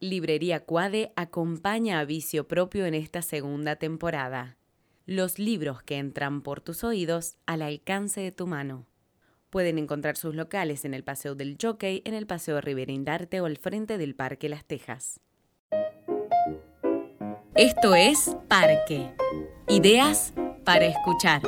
Librería 0.00 0.60
Cuade 0.60 1.12
acompaña 1.16 1.98
a 1.98 2.04
Vicio 2.04 2.46
Propio 2.46 2.86
en 2.86 2.94
esta 2.94 3.20
segunda 3.20 3.76
temporada. 3.76 4.56
Los 5.06 5.40
libros 5.40 5.82
que 5.82 5.96
entran 5.96 6.42
por 6.42 6.60
tus 6.60 6.84
oídos 6.84 7.36
al 7.46 7.62
alcance 7.62 8.20
de 8.20 8.30
tu 8.30 8.46
mano. 8.46 8.86
Pueden 9.50 9.76
encontrar 9.76 10.16
sus 10.16 10.36
locales 10.36 10.84
en 10.84 10.94
el 10.94 11.02
Paseo 11.02 11.34
del 11.34 11.56
Jockey, 11.60 12.02
en 12.04 12.14
el 12.14 12.26
Paseo 12.26 12.60
Rivera 12.60 12.92
Indarte 12.92 13.40
o 13.40 13.46
al 13.46 13.56
frente 13.56 13.98
del 13.98 14.14
Parque 14.14 14.48
Las 14.48 14.64
Tejas. 14.64 15.20
Esto 17.56 17.96
es 17.96 18.36
Parque. 18.46 19.10
Ideas 19.66 20.32
para 20.64 20.86
escuchar. 20.86 21.42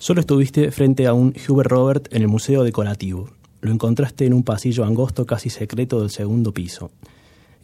Solo 0.00 0.20
estuviste 0.20 0.70
frente 0.70 1.06
a 1.06 1.12
un 1.12 1.34
Hubert 1.46 1.70
Robert 1.70 2.08
en 2.14 2.22
el 2.22 2.28
Museo 2.28 2.64
Decorativo. 2.64 3.28
Lo 3.60 3.70
encontraste 3.70 4.24
en 4.24 4.32
un 4.32 4.44
pasillo 4.44 4.86
angosto 4.86 5.26
casi 5.26 5.50
secreto 5.50 6.00
del 6.00 6.08
segundo 6.08 6.54
piso. 6.54 6.90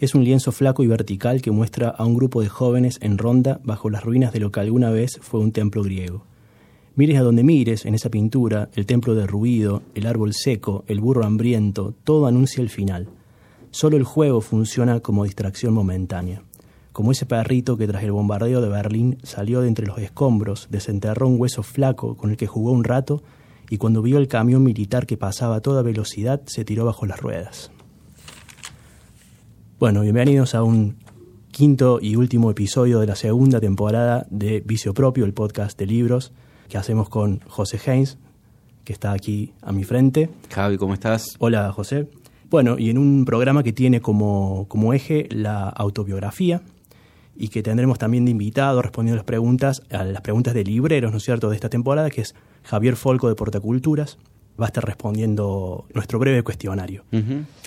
Es 0.01 0.15
un 0.15 0.23
lienzo 0.23 0.53
flaco 0.53 0.83
y 0.83 0.87
vertical 0.87 1.41
que 1.41 1.51
muestra 1.51 1.89
a 1.89 2.05
un 2.05 2.15
grupo 2.15 2.43
de 2.43 2.51
jóvenes 2.51 2.99
en 3.01 3.17
ronda 3.17 3.59
bajo 3.65 3.89
las 3.89 4.05
ruinas 4.05 4.35
de 4.35 4.41
lo 4.41 4.53
que 4.53 4.61
alguna 4.61 4.91
vez 4.91 5.19
fue 5.23 5.41
un 5.41 5.51
templo 5.51 5.83
griego. 5.83 6.27
Mires 6.95 7.19
a 7.19 7.23
donde 7.23 7.43
mires 7.43 7.87
en 7.87 7.95
esa 7.95 8.11
pintura, 8.11 8.69
el 8.75 8.85
templo 8.85 9.15
derruido, 9.15 9.83
el 9.95 10.07
árbol 10.07 10.35
seco, 10.35 10.85
el 10.89 11.01
burro 11.01 11.25
hambriento, 11.25 11.95
todo 12.05 12.27
anuncia 12.27 12.61
el 12.61 12.69
final. 12.69 13.09
Solo 13.71 13.97
el 13.97 14.05
juego 14.05 14.43
funciona 14.43 15.01
como 15.01 15.25
distracción 15.25 15.73
momentánea 15.73 16.43
como 16.97 17.13
ese 17.13 17.27
perrito 17.27 17.77
que 17.77 17.87
tras 17.87 18.05
el 18.05 18.13
bombardeo 18.13 18.63
de 18.63 18.71
Berlín 18.71 19.19
salió 19.23 19.61
de 19.61 19.69
entre 19.69 19.87
los 19.87 19.99
escombros, 19.99 20.69
desenterró 20.71 21.29
un 21.29 21.39
hueso 21.39 21.63
flaco 21.63 22.17
con 22.17 22.31
el 22.31 22.39
que 22.39 22.47
jugó 22.47 22.73
un 22.73 22.85
rato 22.85 23.23
y 23.69 23.77
cuando 23.77 24.01
vio 24.01 24.17
el 24.17 24.29
camión 24.29 24.63
militar 24.63 25.05
que 25.05 25.19
pasaba 25.19 25.57
a 25.57 25.61
toda 25.61 25.83
velocidad 25.83 26.41
se 26.47 26.65
tiró 26.65 26.87
bajo 26.87 27.05
las 27.05 27.21
ruedas. 27.21 27.71
Bueno, 29.79 30.01
bienvenidos 30.01 30.55
a 30.55 30.63
un 30.63 30.97
quinto 31.51 31.99
y 32.01 32.17
último 32.17 32.51
episodio 32.51 32.99
de 33.01 33.09
la 33.09 33.15
segunda 33.15 33.61
temporada 33.61 34.27
de 34.31 34.63
Vicio 34.65 34.95
Propio, 34.95 35.27
el 35.27 35.35
podcast 35.35 35.79
de 35.79 35.85
libros 35.85 36.33
que 36.71 36.79
hacemos 36.79 37.11
con 37.11 37.41
José 37.41 37.79
Haynes, 37.91 38.17
que 38.85 38.95
está 38.95 39.13
aquí 39.13 39.53
a 39.61 39.71
mi 39.71 39.85
frente. 39.85 40.31
Javi, 40.49 40.79
¿cómo 40.79 40.95
estás? 40.95 41.37
Hola, 41.41 41.71
José. 41.73 42.09
Bueno, 42.49 42.79
y 42.79 42.89
en 42.89 42.97
un 42.97 43.27
programa 43.27 43.63
que 43.63 43.75
tiene 43.75 44.01
como, 44.01 44.65
como 44.69 44.95
eje 44.95 45.29
la 45.31 45.69
autobiografía, 45.69 46.63
y 47.39 47.49
que 47.49 47.63
tendremos 47.63 47.99
también 47.99 48.25
de 48.25 48.31
invitado 48.31 48.83
respondiendo 48.83 49.17
las 49.17 49.25
preguntas, 49.25 49.83
a 49.91 50.05
las 50.05 50.23
preguntas 50.23 50.55
de 50.55 50.65
libreros, 50.65 51.13
¿no 51.13 51.19
es 51.19 51.25
cierto?, 51.25 51.51
de 51.51 51.57
esta 51.57 51.69
temporada, 51.69 52.11
que 52.11 52.23
es 52.23 52.35
Javier 52.65 52.97
Folco 52.97 53.29
de 53.29 53.35
Portaculturas. 53.35 54.19
Va 54.59 54.65
a 54.65 54.69
estar 54.69 54.85
respondiendo 54.87 55.85
nuestro 55.93 56.19
breve 56.19 56.43
cuestionario. 56.43 57.05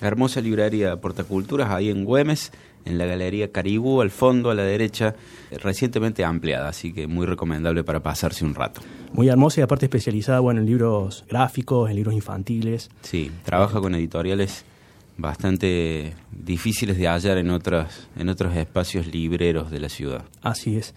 Hermosa 0.00 0.40
librería 0.40 1.00
Portaculturas 1.00 1.70
ahí 1.70 1.88
en 1.88 2.04
Güemes, 2.04 2.50
en 2.84 2.98
la 2.98 3.06
Galería 3.06 3.52
Caribú, 3.52 4.00
al 4.00 4.10
fondo, 4.10 4.50
a 4.50 4.56
la 4.56 4.64
derecha, 4.64 5.14
recientemente 5.62 6.24
ampliada, 6.24 6.68
así 6.68 6.92
que 6.92 7.06
muy 7.06 7.26
recomendable 7.26 7.84
para 7.84 8.00
pasarse 8.02 8.44
un 8.44 8.56
rato. 8.56 8.80
Muy 9.12 9.28
hermosa 9.28 9.60
y 9.60 9.62
aparte 9.62 9.86
especializada 9.86 10.40
bueno, 10.40 10.60
en 10.60 10.66
libros 10.66 11.24
gráficos, 11.28 11.90
en 11.90 11.96
libros 11.96 12.14
infantiles. 12.14 12.90
Sí, 13.02 13.30
trabaja 13.44 13.80
con 13.80 13.94
editoriales 13.94 14.64
bastante 15.20 16.14
difíciles 16.32 16.98
de 16.98 17.06
hallar 17.06 17.38
en 17.38 17.50
otros, 17.50 18.08
en 18.16 18.28
otros 18.28 18.56
espacios 18.56 19.06
libreros 19.06 19.70
de 19.70 19.80
la 19.80 19.88
ciudad. 19.88 20.24
Así 20.42 20.76
es. 20.76 20.94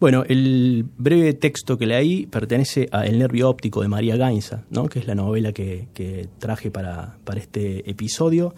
Bueno, 0.00 0.22
el 0.28 0.86
breve 0.96 1.32
texto 1.32 1.76
que 1.76 1.84
leí 1.84 2.26
pertenece 2.26 2.88
a 2.92 3.04
El 3.04 3.18
nervio 3.18 3.48
óptico 3.48 3.82
de 3.82 3.88
María 3.88 4.16
Gainza, 4.16 4.62
¿no? 4.70 4.88
que 4.88 5.00
es 5.00 5.08
la 5.08 5.16
novela 5.16 5.52
que, 5.52 6.28
traje 6.38 6.70
para, 6.70 7.16
para, 7.24 7.40
este 7.40 7.90
episodio, 7.90 8.54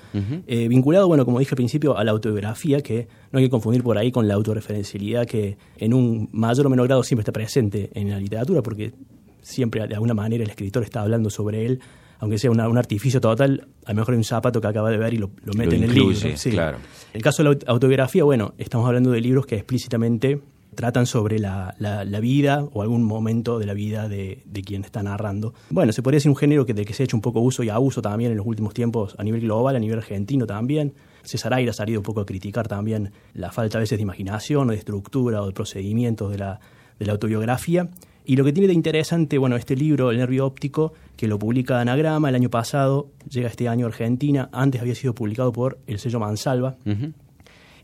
eh, 0.47 0.69
vinculado, 0.69 1.09
bueno, 1.09 1.25
como 1.25 1.39
dije 1.39 1.53
al 1.53 1.57
principio, 1.57 1.97
a 1.97 2.05
la 2.05 2.11
autobiografía, 2.11 2.83
que 2.83 3.09
no 3.33 3.39
hay 3.39 3.47
que 3.47 3.51
confundir 3.51 3.83
por 3.83 3.97
ahí 3.97 4.13
con 4.13 4.29
la 4.29 4.35
autorreferencialidad 4.35 5.27
que 5.27 5.57
en 5.79 5.95
un 5.95 6.29
mayor 6.33 6.67
o 6.67 6.71
menor 6.71 6.89
grado 6.89 7.03
siempre 7.03 7.23
está 7.23 7.33
presente 7.33 7.89
en 7.95 8.11
la 8.11 8.21
literatura, 8.21 8.61
porque 8.61 8.93
siempre 9.41 9.87
de 9.87 9.95
alguna 9.95 10.13
manera 10.13 10.45
el 10.45 10.51
escritor 10.51 10.83
está 10.83 11.01
hablando 11.01 11.31
sobre 11.31 11.65
él 11.65 11.81
aunque 12.21 12.39
sea 12.39 12.51
un 12.51 12.79
artificio 12.79 13.21
total, 13.21 13.67
a 13.87 13.93
lo 13.93 13.97
mejor 13.97 14.13
hay 14.13 14.19
un 14.19 14.25
zapato 14.25 14.61
que 14.61 14.67
acaba 14.67 14.91
de 14.91 14.99
ver 14.99 15.15
y 15.15 15.17
lo, 15.17 15.31
mete 15.57 15.77
en 15.77 15.85
el 15.85 15.95
libro. 15.95 16.15
Sí. 16.15 16.51
Claro. 16.51 16.77
En 16.77 17.17
el 17.17 17.23
caso 17.23 17.43
de 17.43 17.51
la 17.51 17.59
autobiografía, 17.67 18.25
bueno, 18.25 18.53
estamos 18.59 18.87
hablando 18.87 19.11
de 19.11 19.21
libros 19.21 19.47
que 19.47 19.57
explícitamente 19.57 20.41
tratan 20.75 21.07
sobre 21.07 21.39
la, 21.39 21.75
vida 22.21 22.63
o 22.73 22.83
algún 22.83 23.05
momento 23.05 23.59
de 23.59 23.67
la 23.67 23.73
vida 23.73 24.09
de, 24.09 24.43
quien 24.65 24.85
está 24.85 25.03
narrando. 25.03 25.55
Bueno, 25.71 25.93
se 25.93 26.03
podría 26.03 26.19
decir 26.19 26.31
un 26.31 26.37
género 26.37 26.67
que, 26.67 26.75
de 26.75 26.85
que 26.85 26.93
se 26.93 27.03
ha 27.03 27.05
hecho 27.05 27.17
un 27.17 27.23
poco 27.23 27.41
uso 27.41 27.63
y 27.63 27.71
abuso 27.71 28.03
también 28.03 28.31
en 28.33 28.37
los 28.37 28.47
últimos 28.47 28.75
tiempos 28.75 29.17
a 29.19 29.25
nivel 29.25 29.41
global, 29.41 29.77
a 29.77 29.79
nivel 29.79 29.99
argentino 29.99 30.47
también. 30.47 30.93
César 31.23 31.55
Aira 31.55 31.71
ha 31.71 31.75
salido 31.75 32.01
un 32.01 32.05
poco 32.05 32.21
a 32.21 32.27
criticar 32.27 32.69
también 32.69 33.13
la 33.35 33.51
falta 33.51 33.79
a 33.79 33.81
veces 33.81 33.99
de 33.99 34.03
imaginación 34.03 34.69
o 34.69 34.73
de 34.73 34.79
estructura 34.79 35.43
o 35.43 35.47
de 35.47 35.53
procedimientos 35.53 36.31
de 36.31 36.39
la, 36.39 36.61
de 36.99 37.07
la 37.07 37.13
autobiografía. 37.13 37.89
Y 38.31 38.37
lo 38.37 38.45
que 38.45 38.53
tiene 38.53 38.69
de 38.69 38.75
interesante, 38.75 39.39
bueno, 39.39 39.57
este 39.57 39.75
libro, 39.75 40.13
El 40.13 40.19
nervio 40.19 40.47
óptico, 40.47 40.93
que 41.17 41.27
lo 41.27 41.37
publica 41.37 41.81
Anagrama 41.81 42.29
el 42.29 42.37
año 42.37 42.49
pasado, 42.49 43.09
llega 43.29 43.49
este 43.49 43.67
año 43.67 43.87
a 43.87 43.89
Argentina, 43.89 44.49
antes 44.53 44.81
había 44.81 44.95
sido 44.95 45.17
publicado 45.17 45.51
por 45.51 45.81
el 45.89 45.99
sello 45.99 46.21
Mansalva, 46.21 46.77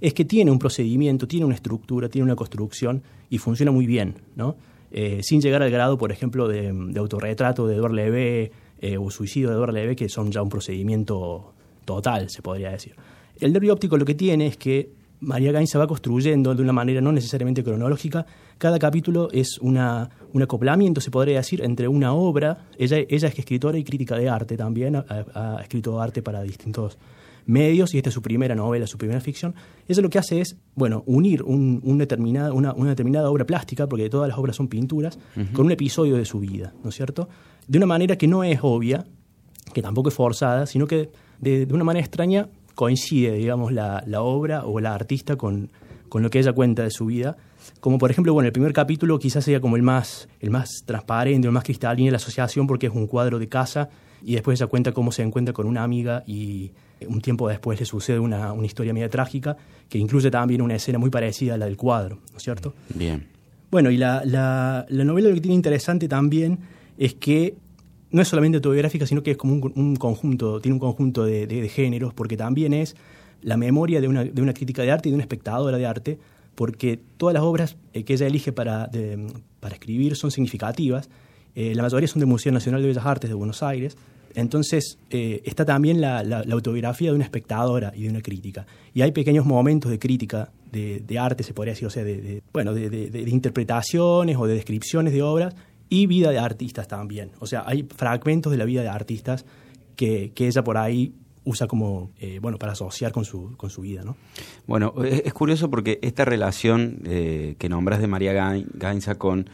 es 0.00 0.14
que 0.14 0.24
tiene 0.24 0.52
un 0.52 0.60
procedimiento, 0.60 1.26
tiene 1.26 1.46
una 1.46 1.56
estructura, 1.56 2.08
tiene 2.08 2.26
una 2.26 2.36
construcción 2.36 3.02
y 3.28 3.38
funciona 3.38 3.72
muy 3.72 3.86
bien, 3.86 4.18
¿no? 4.36 4.54
Eh, 4.92 5.18
sin 5.24 5.40
llegar 5.40 5.64
al 5.64 5.70
grado, 5.72 5.98
por 5.98 6.12
ejemplo, 6.12 6.46
de, 6.46 6.68
autorretrato 6.96 7.66
de 7.66 7.74
Edward 7.74 7.94
Levé 7.94 8.52
eh, 8.80 8.98
o 8.98 9.10
suicidio 9.10 9.48
de 9.48 9.56
Edward 9.56 9.72
Levé, 9.72 9.96
que 9.96 10.08
son 10.08 10.30
ya 10.30 10.42
un 10.42 10.48
procedimiento 10.48 11.54
total, 11.84 12.30
se 12.30 12.40
podría 12.42 12.70
decir. 12.70 12.94
El 13.40 13.52
nervio 13.52 13.72
óptico 13.72 13.96
lo 13.96 14.04
que 14.04 14.14
tiene 14.14 14.46
es 14.46 14.56
que 14.56 14.90
María 15.20 15.52
Gain 15.52 15.66
se 15.66 15.78
va 15.78 15.86
construyendo 15.86 16.54
de 16.54 16.62
una 16.62 16.72
manera 16.72 17.00
no 17.00 17.12
necesariamente 17.12 17.64
cronológica. 17.64 18.26
Cada 18.58 18.78
capítulo 18.78 19.28
es 19.32 19.58
una, 19.58 20.10
un 20.32 20.42
acoplamiento, 20.42 21.00
se 21.00 21.10
podría 21.10 21.38
decir, 21.38 21.62
entre 21.62 21.88
una 21.88 22.12
obra. 22.12 22.66
Ella, 22.78 22.98
ella 22.98 23.28
es 23.28 23.38
escritora 23.38 23.78
y 23.78 23.84
crítica 23.84 24.16
de 24.16 24.28
arte 24.28 24.56
también, 24.56 24.96
ha, 24.96 25.58
escrito 25.62 26.00
arte 26.00 26.22
para 26.22 26.42
distintos 26.42 26.98
medios 27.46 27.94
y 27.94 27.98
esta 27.98 28.10
es 28.10 28.14
su 28.14 28.22
primera 28.22 28.54
novela, 28.54 28.86
su 28.86 28.98
primera 28.98 29.20
ficción. 29.20 29.54
Ella 29.88 30.02
lo 30.02 30.10
que 30.10 30.18
hace 30.18 30.40
es, 30.40 30.56
bueno, 30.74 31.02
unir 31.06 31.42
un, 31.42 31.98
determinada, 31.98 32.52
una, 32.52 32.74
determinada 32.74 33.30
obra 33.30 33.46
plástica, 33.46 33.88
porque 33.88 34.10
todas 34.10 34.28
las 34.28 34.36
obras 34.36 34.56
son 34.56 34.68
pinturas, 34.68 35.18
con 35.52 35.66
un 35.66 35.72
episodio 35.72 36.16
de 36.16 36.24
su 36.24 36.40
vida, 36.40 36.74
¿no 36.82 36.90
es 36.90 36.96
cierto? 36.96 37.28
De 37.68 37.78
una 37.78 37.86
manera 37.86 38.16
que 38.16 38.26
no 38.26 38.42
es 38.42 38.58
obvia, 38.62 39.04
que 39.72 39.82
tampoco 39.82 40.08
es 40.08 40.14
forzada, 40.14 40.66
sino 40.66 40.86
que 40.86 41.10
de, 41.40 41.66
de 41.66 41.74
una 41.74 41.84
manera 41.84 42.04
extraña 42.04 42.48
coincide, 42.76 43.32
digamos, 43.32 43.72
la, 43.72 44.04
la 44.06 44.22
obra 44.22 44.64
o 44.64 44.78
la 44.78 44.94
artista 44.94 45.34
con, 45.34 45.72
con, 46.08 46.22
lo 46.22 46.30
que 46.30 46.38
ella 46.38 46.52
cuenta 46.52 46.84
de 46.84 46.90
su 46.90 47.06
vida. 47.06 47.36
Como 47.80 47.98
por 47.98 48.10
ejemplo, 48.12 48.32
bueno, 48.32 48.46
el 48.46 48.52
primer 48.52 48.72
capítulo 48.72 49.18
quizás 49.18 49.44
sea 49.44 49.60
como 49.60 49.74
el 49.74 49.82
más, 49.82 50.28
el 50.40 50.50
más 50.50 50.82
transparente, 50.84 51.48
el 51.48 51.52
más 51.52 51.64
cristalino 51.64 52.06
de 52.06 52.12
la 52.12 52.18
asociación 52.18 52.68
porque 52.68 52.86
es 52.86 52.92
un 52.92 53.08
cuadro 53.08 53.40
de 53.40 53.48
casa 53.48 53.88
y 54.22 54.34
después 54.34 54.60
ella 54.60 54.68
cuenta 54.68 54.92
cómo 54.92 55.10
se 55.10 55.22
encuentra 55.22 55.52
con 55.52 55.66
una 55.66 55.82
amiga 55.82 56.22
y 56.26 56.70
un 57.08 57.20
tiempo 57.20 57.48
después 57.48 57.80
le 57.80 57.86
sucede 57.86 58.18
una, 58.18 58.52
una 58.52 58.66
historia 58.66 58.92
media 58.92 59.08
trágica 59.08 59.56
que 59.88 59.98
incluye 59.98 60.30
también 60.30 60.62
una 60.62 60.76
escena 60.76 60.98
muy 60.98 61.10
parecida 61.10 61.54
a 61.54 61.58
la 61.58 61.64
del 61.64 61.76
cuadro, 61.76 62.20
¿no 62.30 62.36
es 62.36 62.42
cierto? 62.42 62.74
Bien. 62.94 63.26
Bueno, 63.70 63.90
y 63.90 63.96
la, 63.96 64.22
la, 64.24 64.86
la 64.88 65.04
novela 65.04 65.28
lo 65.28 65.34
que 65.34 65.40
tiene 65.40 65.54
interesante 65.54 66.08
también 66.08 66.60
es 66.98 67.14
que 67.14 67.56
no 68.10 68.22
es 68.22 68.28
solamente 68.28 68.56
autobiográfica, 68.56 69.06
sino 69.06 69.22
que 69.22 69.32
es 69.32 69.36
como 69.36 69.54
un, 69.54 69.96
conjunto, 69.96 70.60
tiene 70.60 70.74
un 70.74 70.80
conjunto 70.80 71.24
de, 71.24 71.68
géneros, 71.68 72.14
porque 72.14 72.36
también 72.36 72.72
es 72.72 72.96
la 73.42 73.56
memoria 73.56 74.00
de 74.00 74.08
una, 74.08 74.24
de 74.24 74.42
una, 74.42 74.54
crítica 74.54 74.82
de 74.82 74.90
arte 74.90 75.08
y 75.08 75.12
de 75.12 75.16
una 75.16 75.24
espectadora 75.24 75.76
de 75.76 75.86
arte, 75.86 76.18
porque 76.54 76.98
todas 77.16 77.34
las 77.34 77.42
obras 77.42 77.76
eh, 77.92 78.04
que 78.04 78.14
ella 78.14 78.26
elige 78.26 78.52
para, 78.52 78.90
escribir 79.70 80.16
son 80.16 80.30
significativas. 80.30 81.08
Eh, 81.54 81.74
la 81.74 81.82
mayoría 81.82 82.08
son 82.08 82.20
del 82.20 82.28
Museo 82.28 82.52
Nacional 82.52 82.80
de 82.82 82.88
Bellas 82.88 83.04
Artes 83.04 83.28
de 83.28 83.34
Buenos 83.34 83.62
Aires. 83.62 83.96
Entonces 84.34 84.98
eh, 85.10 85.42
está 85.44 85.64
también 85.64 86.00
la, 86.00 86.20
autobiografía 86.50 87.10
de 87.10 87.16
una 87.16 87.24
espectadora 87.24 87.92
y 87.96 88.02
de 88.02 88.10
una 88.10 88.20
crítica. 88.20 88.66
Y 88.94 89.02
hay 89.02 89.12
pequeños 89.12 89.46
momentos 89.46 89.90
de 89.90 89.98
crítica 89.98 90.50
de, 90.70 91.18
arte, 91.18 91.42
se 91.42 91.54
podría 91.54 91.72
decir, 91.72 91.86
o 91.86 91.90
sea, 91.90 92.04
de, 92.04 92.42
bueno, 92.52 92.74
de, 92.74 93.24
interpretaciones 93.28 94.36
o 94.36 94.46
de 94.46 94.54
descripciones 94.54 95.14
de 95.14 95.22
obras 95.22 95.54
y 95.88 96.06
vida 96.06 96.30
de 96.30 96.38
artistas 96.38 96.88
también. 96.88 97.30
O 97.38 97.46
sea, 97.46 97.64
hay 97.66 97.86
fragmentos 97.94 98.52
de 98.52 98.58
la 98.58 98.64
vida 98.64 98.82
de 98.82 98.88
artistas 98.88 99.44
que, 99.96 100.32
que 100.34 100.46
ella 100.46 100.62
por 100.64 100.76
ahí 100.76 101.14
usa 101.46 101.68
como, 101.68 102.10
eh, 102.18 102.40
bueno, 102.42 102.58
para 102.58 102.72
asociar 102.72 103.12
con 103.12 103.24
su, 103.24 103.56
con 103.56 103.70
su 103.70 103.80
vida, 103.80 104.02
¿no? 104.04 104.16
Bueno, 104.66 104.92
es, 105.04 105.32
curioso 105.32 105.70
porque 105.70 106.00
esta 106.02 106.24
relación 106.24 106.98
eh, 107.04 107.54
que 107.58 107.68
nombras 107.68 108.00
de 108.00 108.08
María 108.08 108.32
Gainza 108.74 109.14
con 109.14 109.48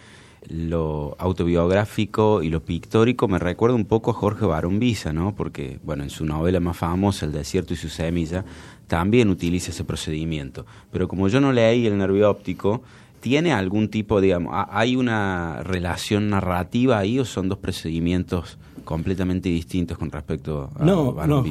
lo 0.49 1.15
autobiográfico 1.19 2.43
y 2.43 2.49
lo 2.49 2.65
pictórico 2.65 3.29
me 3.29 3.39
recuerda 3.39 3.77
un 3.77 3.85
poco 3.85 4.11
a 4.11 4.15
Jorge 4.15 4.47
Barón 4.47 4.81
Visa, 4.81 5.13
¿no? 5.13 5.35
Porque, 5.35 5.79
bueno, 5.85 6.03
en 6.03 6.11
su 6.11 6.25
novela 6.25 6.61
más 6.61 6.79
famosa, 6.79 7.27
El 7.27 7.33
desierto 7.33 7.75
y 7.75 7.77
su 7.77 7.91
semilla, 7.91 8.45
también 8.87 9.29
utiliza 9.29 9.71
ese 9.71 9.85
procedimiento. 9.85 10.65
Pero 10.91 11.09
como 11.09 11.29
yo 11.29 11.43
no 11.43 11.53
leí 11.53 11.87
El 11.87 11.99
nervio 11.99 12.31
óptico, 12.31 12.83
¿tiene 13.23 13.53
algún 13.53 13.89
tipo, 13.89 14.21
digamos, 14.21 14.53
hay 14.69 14.97
una 14.97 15.63
relación 15.63 16.29
narrativa 16.29 16.99
ahí 16.99 17.21
o 17.21 17.25
son 17.25 17.49
dos 17.49 17.59
procedimientos 17.59 18.59
completamente 18.85 19.49
distintos 19.49 19.97
con 19.97 20.11
respecto 20.11 20.71
a 20.75 20.85
No, 20.85 21.15
no, 21.27 21.45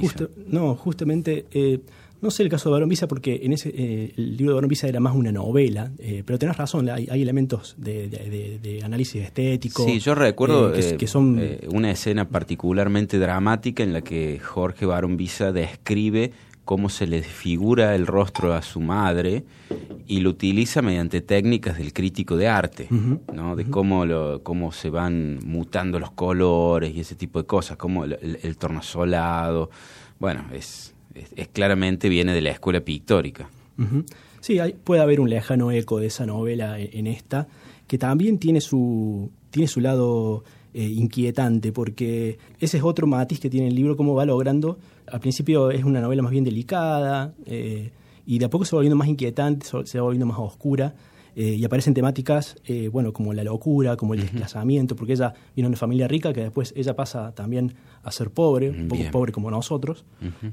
no, 0.48 0.76
justamente... 0.76 1.46
Eh, 1.52 1.80
no 2.22 2.30
sé 2.30 2.44
el 2.44 2.50
caso 2.50 2.70
de 2.70 2.74
Barón 2.74 2.88
Visa 2.88 3.08
porque 3.08 3.40
en 3.42 3.54
ese 3.54 3.70
eh, 3.70 4.14
el 4.16 4.38
libro 4.38 4.52
de 4.52 4.56
Barón 4.56 4.70
Visa 4.70 4.88
era 4.88 5.00
más 5.00 5.16
una 5.16 5.32
novela, 5.32 5.92
eh, 5.98 6.22
pero 6.24 6.38
tenés 6.38 6.56
razón, 6.56 6.88
hay, 6.88 7.08
elementos 7.20 7.74
de, 7.80 8.80
análisis 8.84 9.24
estético. 9.24 9.84
Sí, 9.84 9.98
yo 9.98 10.14
recuerdo 10.14 10.72
que, 10.72 11.08
son 11.08 11.42
una 11.74 11.90
escena 11.90 12.30
particularmente 12.30 13.18
dramática 13.18 13.82
en 13.82 13.92
la 13.92 14.02
que 14.02 14.38
Jorge 14.38 14.86
Barón 14.86 15.18
Visa 15.18 15.52
describe 15.52 16.32
cómo 16.72 16.88
se 16.88 17.06
le 17.06 17.22
figura 17.22 17.96
el 17.96 18.08
rostro 18.08 18.54
a 18.54 18.62
su 18.62 18.80
madre 18.80 19.44
y 20.08 20.22
lo 20.22 20.30
utiliza 20.30 20.82
mediante 20.82 21.20
técnicas 21.20 21.78
del 21.78 21.92
crítico 21.92 22.38
de 22.38 22.48
arte, 22.48 22.88
¿no? 23.34 23.58
de 23.58 23.66
cómo, 23.66 24.06
lo, 24.06 24.42
cómo 24.42 24.72
se 24.72 24.90
van 24.90 25.40
mutando 25.46 26.00
los 26.00 26.12
colores 26.12 26.96
y 26.96 27.02
ese 27.02 27.16
tipo 27.16 27.40
de 27.42 27.46
cosas, 27.46 27.76
como 27.76 28.06
el, 28.06 28.14
el, 28.22 28.40
el 28.42 28.56
tornasolado. 28.56 29.70
Bueno, 30.18 30.46
es 30.54 30.94
es, 31.14 31.50
claramente 31.50 32.08
viene 32.08 32.34
de 32.34 32.40
la 32.40 32.52
escuela 32.52 32.80
pictórica. 32.80 33.50
Sí, 34.40 34.60
hay, 34.60 34.74
puede 34.74 35.02
haber 35.02 35.20
un 35.20 35.30
lejano 35.30 35.72
eco 35.72 36.00
de 36.00 36.08
esa 36.08 36.26
novela 36.26 36.80
en, 36.80 37.06
esta, 37.06 37.50
que 37.86 37.98
también 37.98 38.38
tiene 38.38 38.62
su, 38.62 39.30
tiene 39.50 39.68
su 39.68 39.82
lado 39.82 40.46
eh, 40.74 40.84
inquietante, 40.84 41.74
porque 41.74 42.38
ese 42.62 42.78
es 42.78 42.84
otro 42.84 43.08
matiz 43.08 43.42
que 43.42 43.50
tiene 43.50 43.68
el 43.68 43.76
libro, 43.76 43.98
cómo 43.98 44.16
va 44.16 44.26
logrando. 44.26 44.78
Al 45.12 45.20
principio 45.20 45.72
es 45.72 45.84
una 45.84 46.02
novela 46.02 46.22
más 46.22 46.32
bien 46.32 46.44
delicada, 46.44 47.34
eh, 47.46 47.92
y 48.26 48.40
de 48.40 48.46
a 48.46 48.50
poco 48.50 48.66
se 48.66 48.76
va 48.76 48.78
volviendo 48.78 48.96
más 48.96 49.08
inquietante, 49.08 49.66
se 49.66 49.98
va 49.98 50.04
volviendo 50.04 50.26
más 50.26 50.40
oscura. 50.40 50.94
Eh, 51.34 51.56
y 51.56 51.64
aparecen 51.64 51.94
temáticas, 51.94 52.58
eh, 52.66 52.90
bueno, 52.90 53.14
como 53.14 53.34
la 53.34 53.44
locura, 53.44 53.96
como 53.96 54.14
el 54.14 54.22
desplazamiento, 54.22 54.98
porque 54.98 55.14
ella 55.14 55.34
viene 55.56 55.68
de 55.68 55.70
una 55.70 55.78
familia 55.78 56.08
rica 56.08 56.34
que 56.34 56.42
después 56.42 56.74
ella 56.76 56.94
pasa 56.96 57.34
también 57.34 57.74
a 58.04 58.12
ser 58.12 58.32
pobre, 58.32 58.70
un 58.70 58.90
poco 58.90 59.04
pobre 59.12 59.32
como 59.32 59.50
nosotros, 59.50 60.04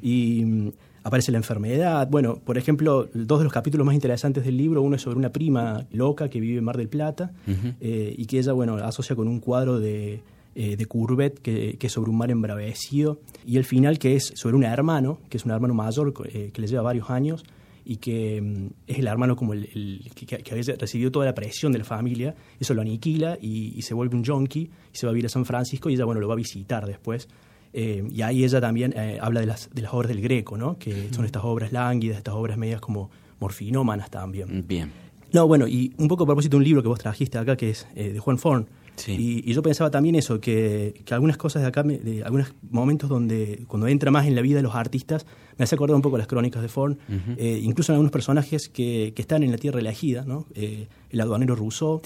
y 0.00 0.44
mm, 0.44 0.72
aparece 1.02 1.32
la 1.32 1.38
enfermedad. 1.38 2.08
Bueno, 2.08 2.38
por 2.44 2.58
ejemplo, 2.58 3.08
dos 3.12 3.40
de 3.40 3.44
los 3.44 3.52
capítulos 3.52 3.84
más 3.86 3.94
interesantes 3.94 4.44
del 4.44 4.56
libro, 4.56 4.80
uno 4.82 4.94
es 4.94 5.02
sobre 5.02 5.18
una 5.18 5.32
prima 5.32 5.84
loca 5.90 6.28
que 6.28 6.38
vive 6.38 6.58
en 6.58 6.64
Mar 6.64 6.76
del 6.76 6.88
Plata 6.88 7.32
eh, 7.80 8.14
y 8.16 8.26
que 8.26 8.38
ella, 8.38 8.52
bueno, 8.52 8.76
asocia 8.76 9.16
con 9.16 9.26
un 9.26 9.40
cuadro 9.40 9.80
de, 9.80 10.22
de 10.58 10.86
Courbet 10.86 11.38
que, 11.38 11.76
que, 11.78 11.86
es 11.86 11.92
sobre 11.92 12.10
un 12.10 12.18
mar 12.18 12.30
embravecido, 12.30 13.20
y 13.46 13.58
el 13.58 13.64
final 13.64 13.98
que 13.98 14.16
es 14.16 14.32
sobre 14.34 14.56
un 14.56 14.64
hermano, 14.64 15.20
que 15.28 15.36
es 15.36 15.44
un 15.44 15.52
hermano 15.52 15.72
mayor 15.72 16.12
que 16.12 16.52
le 16.60 16.66
lleva 16.66 16.82
varios 16.82 17.10
años, 17.10 17.44
y 17.88 17.96
que 17.96 18.40
mm, 18.40 18.66
es 18.86 18.98
el 18.98 19.06
hermano 19.06 19.34
como 19.34 19.54
el, 19.54 20.02
que, 20.14 20.52
había 20.52 20.76
recibido 20.76 21.10
toda 21.10 21.24
la 21.24 21.34
presión 21.34 21.72
de 21.72 21.78
la 21.78 21.84
familia, 21.84 22.34
eso 22.60 22.74
lo 22.74 22.82
aniquila 22.82 23.38
y, 23.40 23.80
se 23.80 23.94
vuelve 23.94 24.14
un 24.14 24.24
junkie 24.24 24.70
y 24.92 24.96
se 24.96 25.06
va 25.06 25.10
a 25.10 25.14
vivir 25.14 25.24
a 25.24 25.30
San 25.30 25.46
Francisco 25.46 25.88
y 25.88 25.94
ella, 25.94 26.04
bueno, 26.04 26.20
lo 26.20 26.28
va 26.28 26.34
a 26.34 26.36
visitar 26.36 26.86
después. 26.86 27.28
Eh, 27.72 28.06
y 28.10 28.20
ahí 28.20 28.44
ella 28.44 28.60
también 28.60 28.92
eh, 28.94 29.18
habla 29.20 29.40
de 29.40 29.46
las, 29.46 29.70
de 29.72 29.80
las 29.80 29.94
obras 29.94 30.08
del 30.08 30.20
Greco, 30.20 30.58
¿no? 30.58 30.78
que 30.78 31.08
son 31.12 31.24
estas 31.24 31.44
obras 31.44 31.72
lánguidas, 31.72 32.18
estas 32.18 32.34
obras 32.34 32.58
medias 32.58 32.82
como 32.82 33.10
morfinómanas 33.40 34.10
también. 34.10 34.66
Bien. 34.68 34.92
No, 35.32 35.46
bueno, 35.46 35.66
y 35.66 35.94
un 35.96 36.08
poco 36.08 36.24
a 36.24 36.26
propósito 36.26 36.56
de 36.56 36.58
un 36.58 36.64
libro 36.64 36.82
que 36.82 36.88
vos 36.88 36.98
trajiste 36.98 37.38
acá, 37.38 37.56
que 37.56 37.70
es 37.70 37.86
eh, 37.94 38.12
de 38.12 38.18
Juan 38.18 38.36
Forn, 38.36 38.66
y, 39.06 39.52
yo 39.52 39.62
pensaba 39.62 39.90
también 39.90 40.14
eso, 40.14 40.40
que, 40.40 41.02
algunas 41.10 41.36
cosas 41.36 41.62
de 41.62 41.68
acá, 41.68 41.82
de 41.82 42.22
algunos 42.24 42.54
momentos 42.70 43.08
donde 43.08 43.64
cuando 43.66 43.88
entra 43.88 44.10
más 44.10 44.26
en 44.26 44.34
la 44.34 44.42
vida 44.42 44.56
de 44.56 44.62
los 44.62 44.74
artistas, 44.74 45.26
me 45.56 45.64
hace 45.64 45.74
acordar 45.74 45.96
un 45.96 46.02
poco 46.02 46.18
las 46.18 46.26
crónicas 46.26 46.62
de 46.62 46.68
Forn, 46.68 46.98
eh, 47.36 47.60
incluso 47.62 47.92
en 47.92 47.94
algunos 47.94 48.12
personajes 48.12 48.68
que, 48.68 49.12
que, 49.14 49.22
están 49.22 49.42
en 49.42 49.50
la 49.50 49.58
tierra 49.58 49.80
elegida, 49.80 50.24
¿no? 50.24 50.46
Eh, 50.54 50.86
el 51.10 51.20
aduanero 51.20 51.56
Rousseau, 51.56 52.00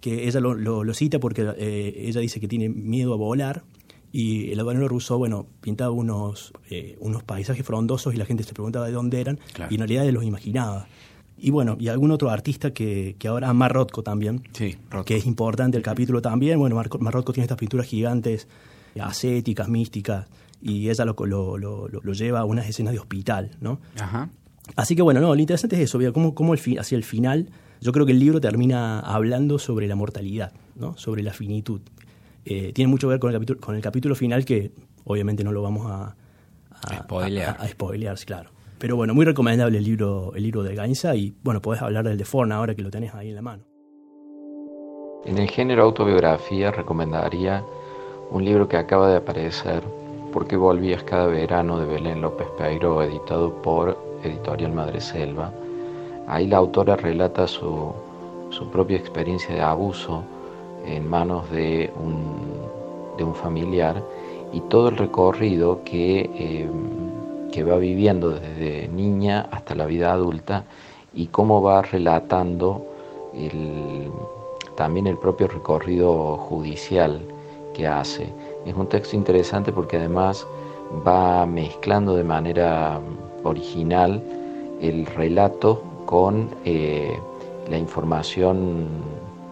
que 0.00 0.28
ella 0.28 0.40
lo, 0.40 0.54
lo, 0.54 0.94
cita 0.94 1.18
porque 1.18 1.46
eh, 1.58 2.04
ella 2.06 2.20
dice 2.20 2.40
que 2.40 2.48
tiene 2.48 2.68
miedo 2.68 3.12
a 3.12 3.16
volar, 3.16 3.64
y 4.12 4.52
el 4.52 4.60
aduanero 4.60 4.88
Rousseau, 4.88 5.18
bueno, 5.18 5.46
pintaba 5.60 5.90
unos, 5.90 6.52
unos 7.00 7.22
paisajes 7.24 7.66
frondosos 7.66 8.14
y 8.14 8.16
la 8.16 8.24
gente 8.24 8.44
se 8.44 8.54
preguntaba 8.54 8.86
de 8.86 8.92
dónde 8.92 9.20
eran, 9.20 9.40
y 9.70 9.74
en 9.74 9.78
realidad 9.80 10.08
los 10.10 10.24
imaginaba. 10.24 10.86
Y 11.36 11.50
bueno, 11.50 11.76
y 11.78 11.88
algún 11.88 12.10
otro 12.10 12.30
artista 12.30 12.72
que, 12.72 13.16
que 13.18 13.28
ahora, 13.28 13.52
Marrotco 13.52 14.02
también, 14.02 14.42
sí, 14.52 14.76
que 15.04 15.16
es 15.16 15.26
importante 15.26 15.76
el 15.76 15.82
capítulo 15.82 16.22
también. 16.22 16.58
Bueno, 16.58 16.80
Marrotco 17.00 17.32
tiene 17.32 17.44
estas 17.44 17.58
pinturas 17.58 17.86
gigantes, 17.86 18.48
ascéticas, 19.00 19.68
místicas, 19.68 20.26
y 20.62 20.88
ella 20.88 21.04
lo, 21.04 21.14
lo, 21.26 21.58
lo, 21.58 21.88
lo 21.88 22.12
lleva 22.12 22.40
a 22.40 22.44
unas 22.44 22.68
escenas 22.68 22.92
de 22.92 23.00
hospital, 23.00 23.50
¿no? 23.60 23.80
Ajá. 23.98 24.30
Así 24.76 24.96
que 24.96 25.02
bueno, 25.02 25.20
no, 25.20 25.34
lo 25.34 25.40
interesante 25.40 25.76
es 25.76 25.82
eso, 25.82 25.98
cómo, 26.12 26.34
cómo 26.34 26.54
el 26.54 26.78
hacia 26.78 26.96
el 26.96 27.04
final, 27.04 27.50
yo 27.80 27.92
creo 27.92 28.06
que 28.06 28.12
el 28.12 28.18
libro 28.18 28.40
termina 28.40 29.00
hablando 29.00 29.58
sobre 29.58 29.86
la 29.86 29.94
mortalidad, 29.94 30.52
¿no? 30.74 30.96
sobre 30.96 31.22
la 31.22 31.32
finitud. 31.32 31.82
Eh, 32.46 32.72
tiene 32.72 32.88
mucho 32.88 33.06
que 33.06 33.12
ver 33.12 33.20
con 33.20 33.30
el, 33.30 33.36
capítulo, 33.36 33.60
con 33.60 33.74
el 33.74 33.82
capítulo 33.82 34.14
final 34.14 34.44
que 34.44 34.72
obviamente 35.04 35.44
no 35.44 35.52
lo 35.52 35.62
vamos 35.62 35.90
a, 35.90 36.16
a, 36.70 37.02
spoilear. 37.02 37.56
a, 37.58 37.62
a 37.62 37.68
spoilear, 37.68 38.16
claro. 38.24 38.50
Pero 38.84 38.96
bueno, 38.96 39.14
muy 39.14 39.24
recomendable 39.24 39.78
el 39.78 39.84
libro, 39.84 40.32
el 40.34 40.42
libro 40.42 40.62
de 40.62 40.74
Gainza 40.74 41.16
y 41.16 41.32
bueno, 41.42 41.62
podés 41.62 41.80
hablar 41.80 42.04
del 42.04 42.18
de 42.18 42.26
Forn 42.26 42.52
ahora 42.52 42.74
que 42.74 42.82
lo 42.82 42.90
tenés 42.90 43.14
ahí 43.14 43.30
en 43.30 43.34
la 43.34 43.40
mano. 43.40 43.62
En 45.24 45.38
el 45.38 45.48
género 45.48 45.84
autobiografía 45.84 46.70
recomendaría 46.70 47.64
un 48.30 48.44
libro 48.44 48.68
que 48.68 48.76
acaba 48.76 49.08
de 49.08 49.16
aparecer, 49.16 49.82
Porque 50.34 50.54
volvías 50.56 51.02
cada 51.02 51.28
verano 51.28 51.80
de 51.80 51.86
Belén 51.86 52.20
López 52.20 52.46
Peiro, 52.58 53.02
editado 53.02 53.54
por 53.62 53.96
Editorial 54.22 54.72
Madre 54.74 55.00
Selva. 55.00 55.50
Ahí 56.26 56.46
la 56.46 56.58
autora 56.58 56.94
relata 56.94 57.46
su, 57.46 57.90
su 58.50 58.70
propia 58.70 58.98
experiencia 58.98 59.54
de 59.54 59.62
abuso 59.62 60.24
en 60.84 61.08
manos 61.08 61.50
de 61.50 61.90
un, 61.96 63.16
de 63.16 63.24
un 63.24 63.34
familiar 63.34 64.02
y 64.52 64.60
todo 64.60 64.90
el 64.90 64.98
recorrido 64.98 65.82
que... 65.84 66.30
Eh, 66.34 66.68
que 67.54 67.62
va 67.62 67.76
viviendo 67.76 68.30
desde 68.30 68.88
niña 68.88 69.48
hasta 69.52 69.76
la 69.76 69.86
vida 69.86 70.12
adulta 70.12 70.64
y 71.14 71.28
cómo 71.28 71.62
va 71.62 71.82
relatando 71.82 72.84
también 74.74 75.06
el 75.06 75.16
propio 75.16 75.46
recorrido 75.46 76.36
judicial 76.36 77.20
que 77.72 77.86
hace. 77.86 78.26
Es 78.66 78.74
un 78.74 78.88
texto 78.88 79.14
interesante 79.14 79.70
porque 79.70 79.98
además 79.98 80.44
va 81.06 81.46
mezclando 81.46 82.16
de 82.16 82.24
manera 82.24 83.00
original 83.44 84.20
el 84.80 85.06
relato 85.06 85.80
con 86.06 86.50
eh, 86.64 87.16
la 87.70 87.78
información 87.78 88.88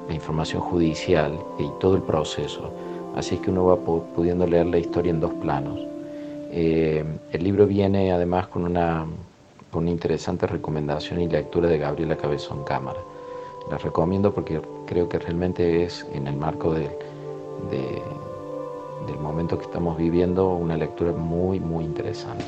la 0.09 0.15
información 0.15 0.61
judicial 0.61 1.39
y 1.61 1.69
todo 1.79 1.95
el 1.95 2.03
proceso. 2.03 2.69
Así 3.15 3.37
es 3.37 3.41
que 3.43 3.51
uno 3.53 3.67
va 3.67 3.77
pudiendo 3.77 4.45
leer 4.45 4.67
la 4.67 4.79
historia 4.79 5.11
en 5.11 5.21
dos 5.21 5.33
planos. 5.35 5.92
Eh, 6.55 7.03
el 7.33 7.45
libro 7.45 7.67
viene 7.67 8.13
además 8.13 8.47
con 8.49 8.65
una, 8.65 9.07
con 9.71 9.85
una 9.85 9.91
interesante 9.91 10.47
recomendación 10.47 11.23
y 11.23 11.29
lectura 11.29 11.67
de 11.67 11.79
Gabriela 11.79 12.17
Cabezón 12.19 12.63
Cámara. 12.65 13.01
La 13.71 13.79
recomiendo 13.79 14.35
porque 14.35 14.61
creo 14.87 15.09
que 15.09 15.19
realmente 15.19 15.85
es, 15.85 16.07
en 16.13 16.27
el 16.27 16.37
marco 16.37 16.75
del, 16.75 16.91
del 17.71 19.19
momento 19.19 19.57
que 19.57 19.65
estamos 19.65 19.97
viviendo, 19.97 20.51
una 20.51 20.77
lectura 20.77 21.13
muy, 21.13 21.59
muy 21.59 21.85
interesante. 21.85 22.45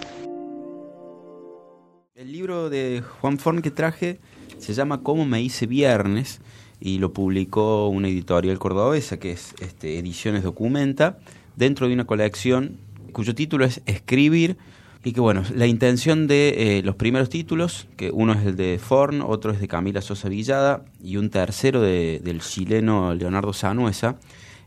El 2.15 2.31
libro 2.31 2.69
de 2.69 3.03
Juan 3.21 3.39
Forn 3.39 3.63
que 3.63 3.71
traje 3.71 4.21
se 4.59 4.75
llama 4.75 5.03
Cómo 5.03 5.25
me 5.25 5.41
hice 5.41 5.67
viernes 5.67 6.43
y 6.79 6.99
lo 6.99 7.15
publicó 7.15 7.89
una 7.89 8.09
editorial 8.09 8.59
cordobesa 8.59 9.19
que 9.19 9.33
es 9.33 9.55
este, 9.61 9.99
Ediciones 9.99 10.43
Documenta 10.43 11.19
dentro 11.57 11.89
de 11.89 11.95
una 11.95 12.07
colección 12.07 12.84
cuyo 13.15 13.35
título 13.35 13.65
es 13.65 13.81
Escribir, 13.87 14.59
y 15.05 15.13
que 15.13 15.21
bueno, 15.21 15.43
la 15.55 15.67
intención 15.67 16.27
de 16.27 16.79
eh, 16.79 16.83
los 16.83 16.97
primeros 16.97 17.29
títulos, 17.29 17.87
que 17.97 18.11
uno 18.11 18.33
es 18.33 18.45
el 18.47 18.57
de 18.57 18.79
Forn, 18.79 19.21
otro 19.21 19.53
es 19.53 19.61
de 19.61 19.69
Camila 19.69 20.01
Sosa 20.01 20.29
Villada 20.29 20.83
y 21.03 21.19
un 21.19 21.29
tercero 21.29 21.83
del 21.83 22.41
chileno 22.41 23.15
Leonardo 23.15 23.53
Sanuesa, 23.53 24.17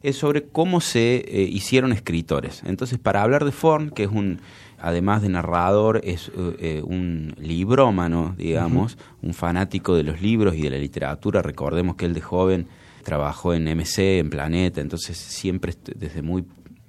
es 0.04 0.16
sobre 0.16 0.44
cómo 0.44 0.80
se 0.80 1.26
eh, 1.28 1.42
hicieron 1.42 1.92
escritores. 1.92 2.62
Entonces, 2.66 3.00
para 3.00 3.24
hablar 3.24 3.46
de 3.46 3.52
Forn, 3.52 3.90
que 3.90 4.04
es 4.04 4.12
un, 4.12 4.40
además 4.80 5.24
de 5.24 5.30
narrador, 5.30 6.02
es 6.04 6.32
eh, 6.38 6.84
un 6.86 7.34
librómano, 7.40 8.36
digamos, 8.38 9.00
un 9.24 9.34
fanático 9.34 9.96
de 9.96 10.04
los 10.04 10.22
libros 10.22 10.56
y 10.56 10.62
de 10.62 10.70
la 10.70 10.78
literatura, 10.78 11.42
recordemos 11.42 11.96
que 11.96 12.06
él 12.06 12.14
de 12.14 12.22
joven 12.22 12.68
trabajó 13.04 13.56
en 13.56 13.64
MC, 13.64 14.20
en 14.20 14.30
Planeta, 14.30 14.82
entonces 14.82 15.18
siempre 15.18 15.74
desde 15.96 16.22
muy 16.22 16.44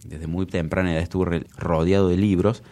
desde 0.09 0.27
muy 0.27 0.47
temprana 0.47 0.93
edad 0.93 1.03
estuvo 1.03 1.27
rodeado 1.57 2.09
de 2.09 2.17
libros, 2.17 2.63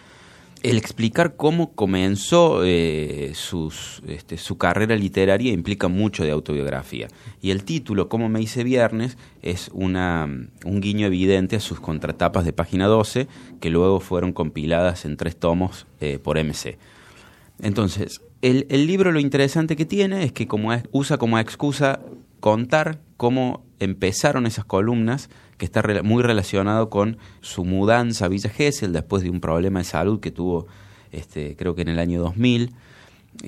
el 0.62 0.78
explicar 0.78 1.36
cómo 1.36 1.74
comenzó 1.74 2.62
eh, 2.64 3.32
sus, 3.34 4.02
este, 4.08 4.36
su 4.36 4.58
carrera 4.58 4.96
literaria 4.96 5.52
implica 5.52 5.88
mucho 5.88 6.24
de 6.24 6.32
autobiografía. 6.32 7.08
Y 7.40 7.50
el 7.50 7.62
título, 7.62 8.08
Cómo 8.08 8.28
me 8.28 8.40
hice 8.40 8.64
viernes, 8.64 9.16
es 9.42 9.70
una, 9.72 10.24
un 10.64 10.80
guiño 10.80 11.06
evidente 11.06 11.56
a 11.56 11.60
sus 11.60 11.78
contratapas 11.78 12.44
de 12.44 12.52
página 12.52 12.86
12, 12.86 13.28
que 13.60 13.70
luego 13.70 14.00
fueron 14.00 14.32
compiladas 14.32 15.04
en 15.04 15.16
tres 15.16 15.36
tomos 15.36 15.86
eh, 16.00 16.18
por 16.18 16.42
MC. 16.42 16.78
Entonces, 17.60 18.22
el, 18.42 18.66
el, 18.68 18.86
libro 18.86 19.12
lo 19.12 19.20
interesante 19.20 19.76
que 19.76 19.86
tiene 19.86 20.24
es 20.24 20.32
que 20.32 20.48
como 20.48 20.70
usa 20.90 21.16
como 21.16 21.38
excusa 21.38 22.00
contar 22.40 22.98
cómo 23.16 23.64
empezaron 23.80 24.46
esas 24.46 24.64
columnas, 24.64 25.30
que 25.58 25.64
está 25.64 25.82
muy 26.02 26.22
relacionado 26.22 26.90
con 26.90 27.18
su 27.40 27.64
mudanza 27.64 28.26
a 28.26 28.28
Villa 28.28 28.50
Gesell 28.50 28.92
después 28.92 29.22
de 29.22 29.30
un 29.30 29.40
problema 29.40 29.80
de 29.80 29.84
salud 29.84 30.20
que 30.20 30.30
tuvo, 30.30 30.66
este, 31.12 31.56
creo 31.56 31.74
que 31.74 31.82
en 31.82 31.88
el 31.88 31.98
año 31.98 32.20
2000, 32.20 32.74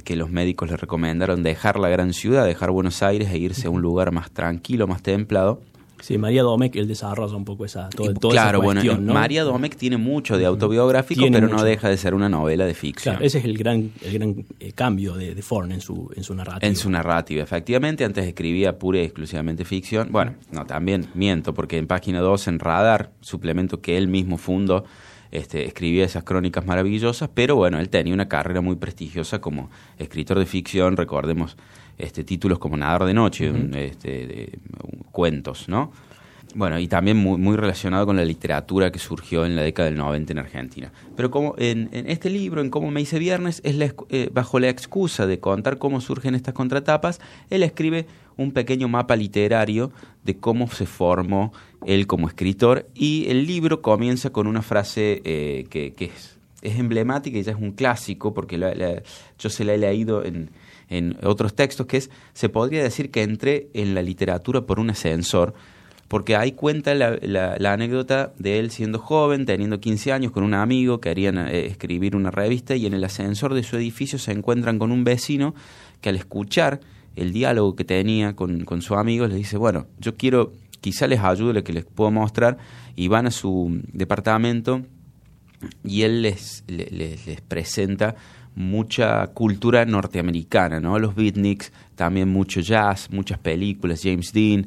que 0.05 0.17
los 0.17 0.31
médicos 0.31 0.71
le 0.71 0.77
recomendaron 0.77 1.43
dejar 1.43 1.79
la 1.79 1.89
gran 1.89 2.13
ciudad, 2.13 2.47
dejar 2.47 2.71
Buenos 2.71 3.03
Aires 3.03 3.31
e 3.31 3.39
irse 3.39 3.67
a 3.67 3.71
un 3.71 3.83
lugar 3.83 4.13
más 4.13 4.31
tranquilo, 4.31 4.87
más 4.87 5.03
templado. 5.03 5.61
Sí, 6.01 6.19
María 6.19 6.43
Domecq, 6.43 6.77
él 6.77 6.89
desarrolla 6.89 7.37
un 7.37 7.45
poco 7.45 7.65
esa, 7.65 7.89
todo, 7.89 8.15
toda 8.15 8.33
claro, 8.33 8.59
esa 8.59 8.65
cuestión, 8.65 8.97
bueno, 8.97 9.13
¿no? 9.13 9.15
María 9.19 9.45
Domecq 9.45 9.77
tiene 9.77 9.97
mucho 9.97 10.39
de 10.39 10.47
autobiográfico, 10.47 11.21
Tiene 11.21 11.37
pero 11.37 11.49
mucho. 11.49 11.59
no 11.59 11.65
deja 11.65 11.89
de 11.89 11.97
ser 11.97 12.15
una 12.15 12.29
novela 12.29 12.67
de 12.67 12.75
ficción. 12.75 13.15
Claro, 13.15 13.27
ese 13.27 13.39
es 13.39 13.45
el 13.45 13.57
gran, 13.59 13.91
el 14.03 14.13
gran 14.13 14.45
eh, 14.61 14.73
cambio 14.73 15.15
de, 15.15 15.35
de 15.35 15.43
Forn 15.43 15.73
en 15.73 15.81
su, 15.81 16.11
en 16.15 16.23
su 16.25 16.35
narrativa. 16.35 16.69
En 16.69 16.77
su 16.77 16.91
narrativa, 16.91 17.43
efectivamente. 17.43 18.05
Antes 18.05 18.27
escribía 18.27 18.79
pura 18.79 18.99
y 18.99 19.03
exclusivamente 19.03 19.65
ficción. 19.65 20.09
Bueno, 20.11 20.35
no, 20.53 20.67
también 20.67 21.07
miento, 21.15 21.55
porque 21.55 21.79
en 21.79 21.87
página 21.87 22.21
2, 22.21 22.49
en 22.49 22.59
Radar, 22.59 23.11
suplemento 23.21 23.81
que 23.81 23.97
él 23.97 24.09
mismo 24.09 24.39
fundó, 24.39 24.85
este, 25.31 25.67
escribía 25.67 26.05
esas 26.05 26.25
crónicas 26.25 26.65
maravillosas, 26.65 27.29
pero 27.35 27.57
bueno, 27.57 27.79
él 27.81 27.89
tenía 27.91 28.15
una 28.15 28.29
carrera 28.29 28.61
muy 28.61 28.77
prestigiosa 28.77 29.41
como 29.41 29.69
escritor 29.99 30.39
de 30.39 30.47
ficción, 30.47 30.97
recordemos 30.97 31.57
este, 31.99 32.25
títulos 32.25 32.59
como 32.59 32.77
Nadar 32.77 33.05
de 33.05 33.15
Noche, 33.15 33.51
un, 33.51 33.75
este, 33.75 34.27
de- 34.27 34.59
un- 34.83 34.99
cuentos, 35.11 35.69
¿no? 35.69 35.93
Bueno, 36.55 36.79
y 36.79 36.89
también 36.89 37.19
muy, 37.19 37.37
muy 37.39 37.57
relacionado 37.57 38.07
con 38.07 38.17
la 38.17 38.25
literatura 38.25 38.91
que 38.91 38.99
surgió 38.99 39.45
en 39.45 39.55
la 39.55 39.61
década 39.63 39.91
del 39.91 39.99
90 39.99 40.33
en 40.33 40.39
Argentina. 40.39 40.93
Pero 41.15 41.31
como 41.31 41.55
en, 41.59 41.91
en 41.93 42.09
este 42.09 42.31
libro, 42.31 42.63
en 42.63 42.71
Cómo 42.71 42.91
me 42.91 43.03
hice 43.03 43.19
viernes, 43.19 43.61
es 43.65 43.75
la 43.77 43.93
eh, 44.09 44.31
bajo 44.33 44.59
la 44.59 44.71
excusa 44.71 45.27
de 45.27 45.41
contar 45.41 45.77
cómo 45.77 46.01
surgen 46.01 46.35
estas 46.35 46.55
contratapas, 46.55 47.21
él 47.51 47.63
escribe 47.63 48.07
un 48.39 48.53
pequeño 48.53 48.89
mapa 48.89 49.15
literario 49.15 49.93
de 50.25 50.39
cómo 50.39 50.69
se 50.69 50.87
formó 50.87 51.53
él 51.85 52.07
como 52.07 52.29
escritor 52.29 52.89
y 52.95 53.27
el 53.29 53.47
libro 53.47 53.83
comienza 53.83 54.31
con 54.31 54.47
una 54.47 54.63
frase 54.63 55.21
eh, 55.25 55.67
que, 55.69 55.93
que 55.93 56.07
es, 56.07 56.38
es 56.63 56.79
emblemática 56.79 57.39
y 57.39 57.43
ya 57.43 57.53
es 57.53 57.59
un 57.59 57.73
clásico 57.73 58.35
porque 58.35 58.59
la- 58.59 59.03
yo 59.39 59.49
se 59.51 59.65
la 59.65 59.75
he 59.75 59.79
leído 59.79 60.25
en, 60.25 60.51
en 60.89 61.17
otros 61.23 61.55
textos, 61.55 61.87
que 61.87 61.99
es, 61.99 62.11
se 62.33 62.49
podría 62.49 62.83
decir 62.83 63.11
que 63.11 63.23
entré 63.23 63.69
en 63.75 63.95
la 63.95 64.03
literatura 64.03 64.63
por 64.63 64.81
un 64.81 64.91
ascensor, 64.91 65.55
porque 66.09 66.37
ahí 66.37 66.53
cuenta 66.53 66.95
la, 66.95 67.19
la- 67.23 67.57
la 67.59 67.73
anécdota 67.75 68.33
de 68.39 68.59
él 68.59 68.71
siendo 68.71 68.99
joven, 68.99 69.45
teniendo 69.47 69.79
15 69.79 70.13
años, 70.13 70.33
con 70.33 70.43
un 70.43 70.55
amigo, 70.55 71.01
querían 71.01 71.37
eh, 71.39 71.67
escribir 71.67 72.17
una 72.17 72.31
revista 72.31 72.75
y 72.75 72.87
en 72.87 72.95
el 72.95 73.05
ascensor 73.05 73.55
de 73.55 73.63
su 73.63 73.77
edificio 73.77 74.19
se 74.19 74.33
encuentran 74.33 74.79
con 74.79 74.91
un 74.91 75.05
vecino 75.05 75.55
que 76.01 76.09
al 76.09 76.17
escuchar 76.17 76.81
el 77.15 77.33
diálogo 77.33 77.77
que 77.77 77.85
tenía 77.85 78.35
con, 78.35 78.65
con 78.65 78.81
su 78.81 78.95
amigo 78.95 79.27
les 79.27 79.37
dice, 79.37 79.57
bueno, 79.59 79.87
yo 79.99 80.17
quiero, 80.17 80.53
quizá 80.81 81.07
les 81.07 81.21
ayude 81.21 81.53
lo 81.53 81.63
que 81.65 81.73
les 81.73 81.85
puedo 81.85 82.11
mostrar, 82.11 82.57
y 82.97 83.09
van 83.09 83.27
a 83.27 83.31
su 83.31 83.81
departamento 83.93 84.83
y 85.85 86.03
él 86.03 86.23
les, 86.23 86.65
le- 86.69 86.89
les, 86.91 87.27
les 87.27 87.41
presenta 87.41 88.15
mucha 88.55 89.27
cultura 89.29 89.85
norteamericana, 89.85 90.81
¿no? 90.81 90.99
Los 90.99 91.15
beatniks, 91.15 91.73
también 91.95 92.29
mucho 92.29 92.61
jazz, 92.61 93.09
muchas 93.11 93.39
películas, 93.39 94.01
James 94.03 94.33
Dean. 94.33 94.67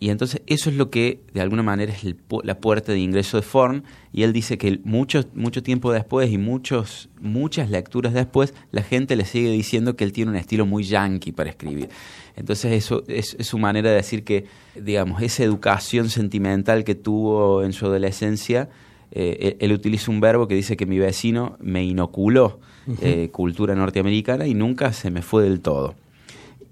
Y 0.00 0.10
entonces 0.10 0.42
eso 0.46 0.68
es 0.70 0.76
lo 0.76 0.90
que 0.90 1.20
de 1.32 1.40
alguna 1.40 1.62
manera 1.62 1.92
es 1.92 2.04
el 2.04 2.16
la 2.42 2.58
puerta 2.58 2.92
de 2.92 2.98
ingreso 2.98 3.38
de 3.38 3.42
Forn 3.42 3.84
y 4.12 4.22
él 4.24 4.32
dice 4.32 4.58
que 4.58 4.80
mucho, 4.84 5.24
mucho 5.34 5.62
tiempo 5.62 5.92
después 5.92 6.30
y 6.30 6.36
muchos, 6.36 7.08
muchas 7.20 7.70
lecturas 7.70 8.12
después 8.12 8.52
la 8.70 8.82
gente 8.82 9.16
le 9.16 9.24
sigue 9.24 9.50
diciendo 9.50 9.96
que 9.96 10.04
él 10.04 10.12
tiene 10.12 10.32
un 10.32 10.36
estilo 10.36 10.66
muy 10.66 10.84
yankee 10.84 11.32
para 11.32 11.48
escribir. 11.50 11.88
Entonces 12.36 12.72
eso 12.72 13.04
es, 13.08 13.34
es 13.38 13.46
su 13.46 13.56
manera 13.58 13.90
de 13.90 13.96
decir 13.96 14.24
que, 14.24 14.44
digamos, 14.74 15.22
esa 15.22 15.42
educación 15.42 16.10
sentimental 16.10 16.84
que 16.84 16.94
tuvo 16.96 17.62
en 17.62 17.72
su 17.72 17.86
adolescencia, 17.86 18.68
eh, 19.14 19.56
él, 19.60 19.70
él 19.70 19.72
utiliza 19.72 20.10
un 20.10 20.20
verbo 20.20 20.46
que 20.48 20.54
dice 20.54 20.76
que 20.76 20.86
mi 20.86 20.98
vecino 20.98 21.56
me 21.60 21.84
inoculó 21.84 22.58
eh, 23.00 23.30
cultura 23.32 23.74
norteamericana 23.74 24.46
y 24.46 24.52
nunca 24.54 24.92
se 24.92 25.10
me 25.10 25.22
fue 25.22 25.44
del 25.44 25.60
todo. 25.60 25.94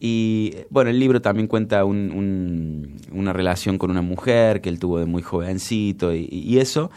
Y 0.01 0.55
bueno, 0.69 0.91
el 0.91 0.99
libro 0.99 1.23
también 1.23 1.47
cuenta 1.47 1.85
un- 1.85 2.11
un- 2.11 2.97
una 3.13 3.33
relación 3.33 3.79
con 3.79 3.91
una 3.91 4.03
mujer 4.03 4.61
que 4.61 4.69
él 4.69 4.79
tuvo 4.79 4.99
de 4.99 5.07
muy 5.07 5.23
jovencito 5.23 6.15
y, 6.15 6.29
y 6.31 6.59
eso. 6.59 6.91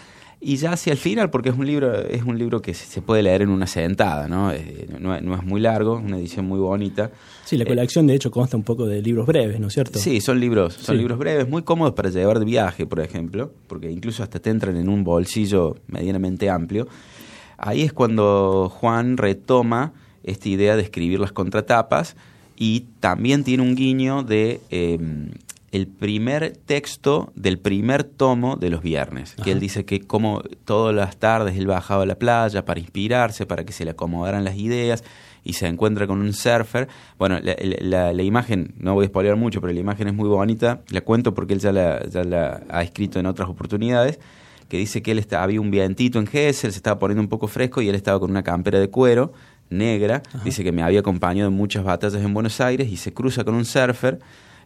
Y 0.47 0.57
ya 0.57 0.73
hacia 0.73 0.91
el 0.93 0.99
final, 0.99 1.31
porque 1.31 1.49
es 1.49 1.57
un 1.57 1.65
libro, 1.65 1.91
es 2.07 2.21
un 2.21 2.37
libro 2.37 2.61
que 2.61 2.75
se 2.75 3.01
puede 3.01 3.23
leer 3.23 3.41
en 3.41 3.49
una 3.49 3.65
sentada, 3.65 4.27
¿no? 4.27 4.51
Eh, 4.51 4.87
no, 4.99 5.19
no 5.19 5.33
es 5.33 5.43
muy 5.43 5.59
largo, 5.59 5.95
una 5.95 6.19
edición 6.19 6.45
muy 6.45 6.59
bonita. 6.59 7.09
Sí, 7.45 7.57
la 7.57 7.65
colección 7.65 8.05
de 8.05 8.13
hecho 8.13 8.29
consta 8.29 8.55
un 8.55 8.61
poco 8.61 8.85
de 8.85 9.01
libros 9.01 9.25
breves, 9.25 9.59
¿no 9.59 9.69
es 9.69 9.73
cierto? 9.73 9.97
Sí, 9.97 10.21
son 10.21 10.39
libros, 10.39 10.75
son 10.75 10.93
Sí. 10.95 10.99
libros 10.99 11.17
breves, 11.17 11.49
muy 11.49 11.63
cómodos 11.63 11.93
para 11.95 12.11
llevar 12.11 12.37
de 12.37 12.45
viaje, 12.45 12.85
por 12.85 12.99
ejemplo, 12.99 13.51
porque 13.65 13.89
incluso 13.89 14.21
hasta 14.21 14.39
te 14.39 14.51
entran 14.51 14.77
en 14.77 14.87
un 14.87 15.03
bolsillo 15.03 15.77
medianamente 15.87 16.47
amplio. 16.47 16.87
Ahí 17.57 17.81
es 17.81 17.91
cuando 17.91 18.69
Juan 18.71 19.17
retoma 19.17 19.93
esta 20.23 20.47
idea 20.47 20.75
de 20.75 20.83
escribir 20.83 21.19
las 21.19 21.31
contratapas 21.31 22.15
y 22.55 22.81
también 22.99 23.43
tiene 23.43 23.63
un 23.63 23.73
guiño 23.73 24.21
de 24.21 24.61
eh, 24.69 24.99
el 25.75 25.87
primer 25.87 26.55
texto 26.65 27.31
del 27.35 27.57
primer 27.59 28.03
tomo 28.03 28.55
de 28.55 28.69
los 28.69 28.81
viernes, 28.81 29.35
que 29.43 29.51
él 29.51 29.59
dice 29.59 29.83
que 29.85 29.99
como 30.01 30.41
todas 30.65 30.95
las 30.95 31.17
tardes 31.17 31.57
él 31.57 31.67
bajaba 31.67 32.03
a 32.03 32.05
la 32.05 32.15
playa 32.15 32.63
para 32.65 32.79
inspirarse, 32.79 33.45
para 33.45 33.63
que 33.65 33.73
se 33.73 33.83
le 33.85 33.91
acomodaran 33.91 34.43
las 34.43 34.55
ideas 34.57 35.03
y 35.43 35.53
se 35.53 35.67
encuentra 35.67 36.07
con 36.07 36.21
un 36.21 36.33
surfer. 36.33 36.87
Bueno, 37.19 37.39
la, 37.41 37.55
la- 37.81 38.13
la 38.13 38.23
imagen, 38.23 38.73
no 38.77 38.93
voy 38.95 39.05
a 39.05 39.07
spoilear 39.09 39.35
mucho, 39.35 39.61
pero 39.61 39.73
la 39.73 39.79
imagen 39.79 40.07
es 40.07 40.13
muy 40.13 40.27
bonita, 40.29 40.81
la 40.89 41.01
cuento 41.01 41.33
porque 41.33 41.53
él 41.53 41.59
ya 41.59 41.71
la, 41.71 42.03
ya 42.07 42.23
la 42.23 42.63
ha 42.69 42.81
escrito 42.81 43.19
en 43.19 43.25
otras 43.27 43.47
oportunidades, 43.49 44.19
que 44.69 44.77
dice 44.77 45.03
que 45.03 45.11
él 45.11 45.19
está, 45.19 45.43
había 45.43 45.61
un 45.61 45.69
vientito 45.71 46.17
en 46.19 46.25
Gessel, 46.25 46.71
se 46.71 46.77
estaba 46.77 46.97
poniendo 46.97 47.21
un 47.21 47.29
poco 47.29 47.47
fresco 47.47 47.81
y 47.81 47.89
él 47.89 47.95
estaba 47.95 48.19
con 48.19 48.31
una 48.31 48.41
campera 48.43 48.79
de 48.79 48.89
cuero 48.89 49.33
negra, 49.69 50.21
dice 50.43 50.63
que 50.63 50.71
me 50.71 50.81
había 50.83 50.99
acompañado 51.01 51.49
en 51.49 51.55
muchas 51.55 51.83
batallas 51.83 52.21
en 52.23 52.33
Buenos 52.33 52.59
Aires 52.61 52.87
y 52.89 52.97
se 52.97 53.13
cruza 53.13 53.43
con 53.43 53.53
un 53.55 53.65
surfer 53.65 54.19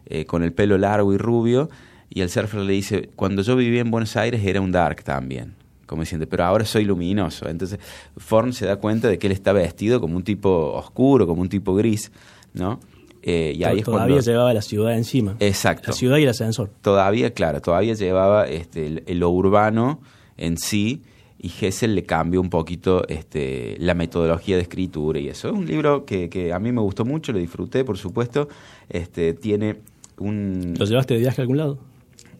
eh, 0.06 0.24
con 0.24 0.42
el 0.42 0.52
pelo 0.52 0.78
largo 0.78 1.12
y 1.12 1.18
rubio 1.18 1.70
y 2.08 2.22
el 2.22 2.30
surfer 2.30 2.60
le 2.60 2.72
dice, 2.72 3.10
cuando 3.16 3.42
yo 3.42 3.56
vivía 3.56 3.80
en 3.80 3.90
Buenos 3.90 4.16
Aires 4.16 4.42
era 4.44 4.60
un 4.60 4.72
dark 4.72 5.04
también 5.04 5.54
como 5.90 6.02
diciendo, 6.02 6.24
pero 6.30 6.44
ahora 6.44 6.64
soy 6.64 6.84
luminoso. 6.84 7.48
Entonces, 7.48 7.80
Forn 8.16 8.52
se 8.52 8.64
da 8.64 8.76
cuenta 8.76 9.08
de 9.08 9.18
que 9.18 9.26
él 9.26 9.32
está 9.32 9.52
vestido 9.52 10.00
como 10.00 10.16
un 10.16 10.22
tipo 10.22 10.70
oscuro, 10.72 11.26
como 11.26 11.42
un 11.42 11.48
tipo 11.48 11.74
gris, 11.74 12.12
¿no? 12.54 12.78
Eh, 13.22 13.54
y 13.56 13.64
ahí 13.64 13.80
es 13.80 13.84
Todavía 13.84 14.14
cuando... 14.14 14.20
llevaba 14.20 14.54
la 14.54 14.62
ciudad 14.62 14.96
encima. 14.96 15.34
Exacto. 15.40 15.88
La 15.88 15.94
ciudad 15.94 16.18
y 16.18 16.22
el 16.22 16.28
ascensor. 16.28 16.70
Todavía, 16.80 17.34
claro, 17.34 17.60
todavía 17.60 17.94
llevaba 17.94 18.46
este, 18.46 19.02
lo 19.08 19.30
urbano 19.30 20.00
en 20.36 20.58
sí 20.58 21.02
y 21.42 21.50
Hessel 21.60 21.94
le 21.94 22.02
cambió 22.04 22.40
un 22.40 22.50
poquito 22.50 23.08
este, 23.08 23.76
la 23.78 23.94
metodología 23.94 24.56
de 24.56 24.62
escritura 24.62 25.18
y 25.18 25.28
eso. 25.28 25.48
Es 25.48 25.54
un 25.54 25.64
libro 25.66 26.04
que, 26.04 26.28
que 26.28 26.52
a 26.52 26.58
mí 26.58 26.70
me 26.70 26.82
gustó 26.82 27.06
mucho, 27.06 27.32
lo 27.32 27.38
disfruté, 27.38 27.82
por 27.82 27.96
supuesto. 27.96 28.48
Este, 28.90 29.32
tiene 29.32 29.76
un... 30.18 30.74
¿Lo 30.78 30.84
llevaste 30.84 31.14
de 31.14 31.20
viaje 31.20 31.40
a 31.40 31.42
algún 31.42 31.56
lado? 31.56 31.78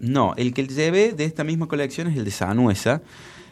No, 0.01 0.35
el 0.37 0.53
que 0.53 0.67
llevé 0.67 1.13
de 1.13 1.25
esta 1.25 1.45
misma 1.45 1.67
colección 1.67 2.09
es 2.09 2.17
el 2.19 2.25
de 2.27 2.31
Sanuesa, 2.31 3.01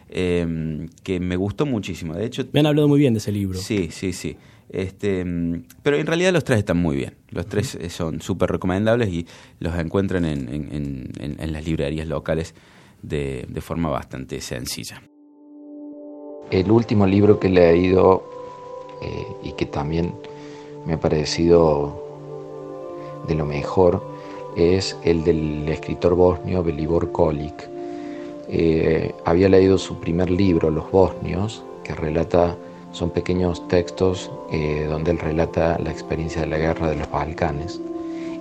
eh, 0.09 0.87
que 1.03 1.19
me 1.19 1.35
gustó 1.35 1.65
muchísimo. 1.65 2.13
De 2.13 2.25
hecho, 2.25 2.43
Me 2.51 2.59
han 2.59 2.65
hablado 2.67 2.87
muy 2.87 2.99
bien 2.99 3.13
de 3.13 3.17
ese 3.19 3.31
libro. 3.31 3.57
Sí, 3.57 3.89
sí, 3.91 4.13
sí. 4.13 4.37
Este, 4.69 5.25
mm, 5.25 5.63
pero 5.81 5.97
en 5.97 6.05
realidad 6.05 6.31
los 6.31 6.43
tres 6.43 6.59
están 6.59 6.77
muy 6.77 6.95
bien. 6.95 7.15
Los 7.31 7.47
tres 7.47 7.73
eh, 7.75 7.89
son 7.89 8.21
súper 8.21 8.51
recomendables 8.51 9.09
y 9.09 9.25
los 9.59 9.75
encuentran 9.75 10.25
en, 10.25 10.47
en- 10.47 10.69
en- 10.75 11.11
en- 11.19 11.39
en 11.39 11.51
las 11.53 11.65
librerías 11.65 12.07
locales 12.07 12.53
de, 13.01 13.45
de 13.49 13.61
forma 13.61 13.89
bastante 13.89 14.41
sencilla. 14.41 15.01
El 16.51 16.71
último 16.71 17.05
libro 17.05 17.39
que 17.39 17.47
he 17.47 17.51
leído 17.51 18.23
eh, 19.01 19.27
y 19.43 19.51
que 19.51 19.67
también 19.67 20.13
me 20.85 20.93
ha 20.93 20.99
parecido 20.99 21.93
de 23.27 23.35
lo 23.35 23.45
mejor 23.45 24.01
es 24.55 24.97
el 25.03 25.23
del 25.23 25.69
escritor 25.69 26.15
bosnio 26.15 26.63
Belibor 26.63 27.11
Kolik. 27.11 27.69
Eh, 28.47 29.13
había 29.25 29.47
leído 29.47 29.77
su 29.77 29.99
primer 29.99 30.31
libro, 30.31 30.71
Los 30.71 30.89
Bosnios, 30.91 31.63
que 31.83 31.93
relata, 31.93 32.57
son 32.93 33.11
pequeños 33.11 33.67
textos 33.67 34.31
eh, 34.51 34.87
donde 34.89 35.11
él 35.11 35.19
relata 35.19 35.77
la 35.77 35.91
experiencia 35.91 36.41
de 36.41 36.47
la 36.47 36.57
guerra 36.57 36.89
de 36.89 36.95
los 36.95 37.11
Balcanes. 37.11 37.79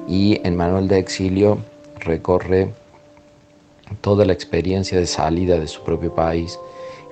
Y 0.08 0.40
en 0.44 0.56
Manuel 0.56 0.88
de 0.88 0.98
Exilio 0.98 1.58
recorre 1.98 2.72
toda 4.00 4.24
la 4.24 4.32
experiencia 4.32 4.98
de 4.98 5.06
salida 5.06 5.60
de 5.60 5.66
su 5.66 5.82
propio 5.82 6.14
país 6.14 6.58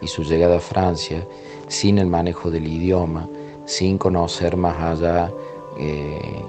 y 0.01 0.07
su 0.09 0.23
llegada 0.23 0.57
a 0.57 0.61
Francia 0.61 1.27
sin 1.69 1.99
el 1.99 2.07
manejo 2.07 2.51
del 2.51 2.67
idioma, 2.67 3.29
sin 3.65 3.99
conocer 3.99 4.57
más 4.57 4.77
allá, 4.81 5.33
eh, 5.79 6.43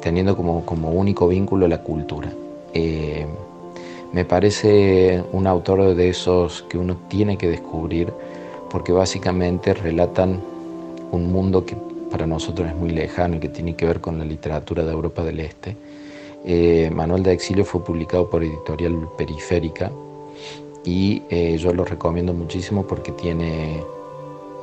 teniendo 0.00 0.36
como, 0.36 0.64
como 0.64 0.90
único 0.90 1.28
vínculo 1.28 1.68
la 1.68 1.82
cultura. 1.82 2.32
Eh, 2.72 3.26
me 4.12 4.24
parece 4.24 5.22
un 5.32 5.46
autor 5.46 5.94
de 5.94 6.08
esos 6.08 6.62
que 6.62 6.78
uno 6.78 6.96
tiene 7.08 7.36
que 7.36 7.48
descubrir 7.48 8.12
porque 8.70 8.92
básicamente 8.92 9.74
relatan 9.74 10.40
un 11.12 11.30
mundo 11.30 11.64
que 11.64 11.76
para 12.10 12.26
nosotros 12.26 12.68
es 12.68 12.74
muy 12.74 12.90
lejano 12.90 13.36
y 13.36 13.40
que 13.40 13.48
tiene 13.48 13.76
que 13.76 13.86
ver 13.86 14.00
con 14.00 14.18
la 14.18 14.24
literatura 14.24 14.84
de 14.84 14.92
Europa 14.92 15.22
del 15.22 15.40
Este 15.40 15.76
Eh, 16.44 16.88
Manual 16.90 17.22
de 17.22 17.32
Exilio 17.32 17.64
fue 17.64 17.84
publicado 17.84 18.30
por 18.30 18.42
Editorial 18.42 18.96
Periférica 19.18 19.90
y 20.84 21.22
eh, 21.30 21.56
yo 21.58 21.72
lo 21.72 21.84
recomiendo 21.84 22.32
muchísimo 22.32 22.86
porque 22.86 23.12
tiene 23.12 23.82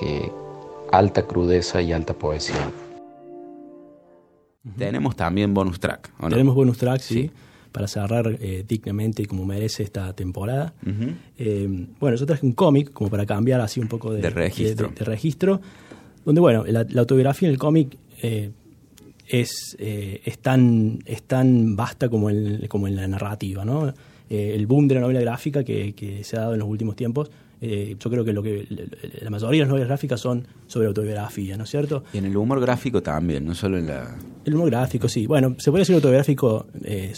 eh, 0.02 0.32
alta 0.92 1.26
crudeza 1.28 1.82
y 1.82 1.92
alta 1.94 2.14
poesía. 2.14 2.70
Tenemos 4.78 5.16
también 5.16 5.54
bonus 5.54 5.80
track. 5.80 6.12
¿o 6.20 6.24
no? 6.24 6.30
Tenemos 6.30 6.56
bonus 6.56 6.78
track, 6.78 7.00
sí, 7.00 7.30
para 7.72 7.88
cerrar 7.88 8.38
dignamente 8.68 9.22
y 9.22 9.26
como 9.26 9.46
merece 9.46 9.84
esta 9.84 10.14
temporada. 10.14 10.74
bueno, 12.00 12.18
yo 12.18 12.26
traje 12.26 12.46
un 12.46 12.54
cómic 12.54 12.92
como 12.92 13.10
para 13.10 13.26
cambiar 13.26 13.62
así 13.62 13.80
un 13.80 13.88
poco 13.88 14.12
de, 14.14 14.22
De 14.22 14.30
registro. 14.30 14.88
de- 14.90 14.96
de 14.96 15.06
registro, 15.06 15.62
donde, 16.24 16.42
bueno, 16.42 16.64
la, 16.68 16.86
la 16.90 17.02
autobiografía 17.02 17.48
en 17.48 17.54
el 17.54 17.60
cómic 17.60 17.96
eh, 18.24 18.50
es, 19.28 19.76
eh, 19.78 20.22
es, 20.26 20.40
tan, 20.40 21.00
es 21.06 21.22
tan 21.24 21.76
vasta 21.76 22.10
como 22.10 22.30
en, 22.32 22.66
como 22.68 22.88
en 22.88 22.96
la 22.96 23.08
narrativa, 23.08 23.64
¿no? 23.66 23.94
Eh, 24.30 24.54
el 24.56 24.66
boom 24.68 24.88
de 24.88 24.96
la 24.96 25.02
novela 25.02 25.20
gráfica 25.22 25.64
que, 25.64 25.94
que 25.94 26.24
se 26.24 26.36
ha 26.38 26.42
dado 26.42 26.54
en 26.54 26.60
los 26.60 26.68
últimos 26.68 26.96
tiempos, 26.96 27.30
eh, 27.62 27.96
yo 28.00 28.10
creo 28.10 28.26
que, 28.26 28.34
lo 28.34 28.44
que 28.44 28.68
la 29.22 29.30
mayoría 29.30 29.60
de 29.60 29.66
las 29.66 29.70
novelas 29.70 29.88
gráficas 29.88 30.20
son 30.20 30.46
sobre 30.68 30.88
autobiografía, 30.88 31.58
¿no 31.58 31.64
es 31.64 31.70
cierto? 31.70 32.04
Y 32.14 32.18
en 32.18 32.26
el 32.26 32.36
humor 32.36 32.60
gráfico 32.60 33.02
también, 33.04 33.46
no 33.46 33.54
solo 33.56 33.78
en 33.78 33.88
la... 33.88 34.16
El 34.44 34.56
humor 34.56 34.70
gráfico, 34.72 35.08
sí. 35.08 35.26
Bueno, 35.28 35.56
se 35.60 35.72
puede 35.72 35.82
decir 35.84 35.96
autobiográfico, 35.96 36.68
eh, 36.84 37.14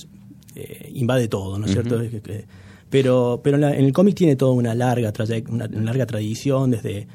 invade 0.94 1.28
todo, 1.28 1.58
¿no 1.58 1.66
es 1.66 1.72
cierto? 1.72 2.02
Pero 2.90 3.42
pero 3.44 3.56
en, 3.58 3.62
la- 3.62 3.76
en 3.76 3.86
el 3.86 3.94
cómic 3.94 4.16
tiene 4.16 4.36
toda 4.36 4.52
una 4.54 4.74
larga, 4.74 5.12
una, 5.50 5.66
una 5.66 5.82
larga 5.84 6.06
tradición, 6.06 6.72
desde 6.72 7.08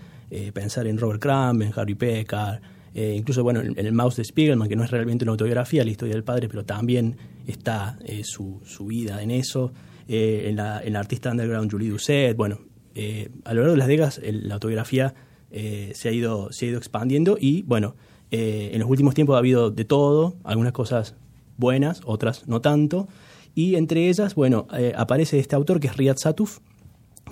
pensar 0.52 0.86
en 0.86 0.96
Robert 0.98 1.20
Crumb, 1.20 1.62
en 1.62 1.72
Harry 1.76 1.94
Pecker, 1.94 2.60
eh, 2.94 3.14
incluso 3.16 3.42
bueno, 3.42 3.60
en, 3.60 3.78
el 3.78 3.92
Mouse 3.92 4.16
de 4.16 4.24
Spiegelman, 4.24 4.68
que 4.68 4.76
no 4.76 4.84
es 4.84 4.90
realmente 4.90 5.24
una 5.24 5.32
autobiografía, 5.32 5.84
la 5.84 5.90
historia 5.90 6.14
del 6.14 6.24
padre, 6.24 6.48
pero 6.48 6.64
también 6.64 7.16
está 7.46 7.98
eh, 8.04 8.24
su, 8.24 8.60
su 8.64 8.86
vida 8.86 9.22
en 9.22 9.30
eso. 9.30 9.72
Eh, 10.08 10.48
en, 10.48 10.56
la, 10.56 10.82
artista 10.98 11.30
underground 11.30 11.70
Julie 11.70 11.88
Doucet, 11.88 12.36
bueno, 12.36 12.58
eh, 12.94 13.30
a 13.44 13.54
lo 13.54 13.60
largo 13.60 13.72
de 13.72 13.78
las 13.78 13.88
décadas 13.88 14.20
el- 14.22 14.48
la 14.48 14.54
autobiografía 14.54 15.14
eh, 15.50 15.92
se, 15.94 16.08
ha 16.08 16.12
ido, 16.12 16.52
se 16.52 16.66
ha 16.66 16.68
ido 16.70 16.78
expandiendo 16.78 17.36
y 17.40 17.62
bueno, 17.62 17.94
en 18.30 18.80
los 18.80 18.88
últimos 18.88 19.14
tiempos 19.14 19.36
ha 19.36 19.38
habido 19.38 19.70
de 19.70 19.84
todo, 19.84 20.36
algunas 20.42 20.72
cosas 20.72 21.14
buenas, 21.58 22.00
otras 22.06 22.48
no 22.48 22.62
tanto, 22.62 23.06
y 23.54 23.74
entre 23.74 24.08
ellas, 24.08 24.34
bueno, 24.34 24.66
aparece 24.96 25.38
este 25.38 25.54
autor 25.54 25.80
que 25.80 25.88
es 25.88 25.96
Riyad 25.98 26.16
Satuf, 26.16 26.60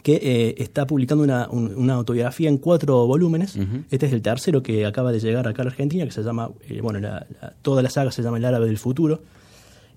que 0.03 0.21
eh, 0.23 0.55
está 0.59 0.87
publicando 0.87 1.23
una, 1.25 1.49
un- 1.51 1.75
una 1.77 1.95
autobiografía 1.95 2.49
en 2.49 2.59
cuatro 2.59 3.07
volúmenes. 3.07 3.57
Este 3.91 4.07
es 4.07 4.13
el 4.13 4.23
tercero 4.23 4.63
que 4.63 4.87
acaba 4.87 5.13
de 5.13 5.21
llegar 5.21 5.47
acá 5.49 5.63
a 5.63 5.65
la 5.67 5.71
Argentina, 5.71 6.05
que 6.05 6.11
se 6.13 6.23
llama, 6.23 6.51
eh, 6.69 6.81
bueno, 6.81 7.01
la- 7.01 7.27
la- 7.41 7.55
toda 7.63 7.83
la 7.83 7.91
saga 7.91 8.11
se 8.11 8.23
llama 8.23 8.39
El 8.39 8.45
árabe 8.45 8.67
del 8.67 8.79
futuro. 8.79 9.23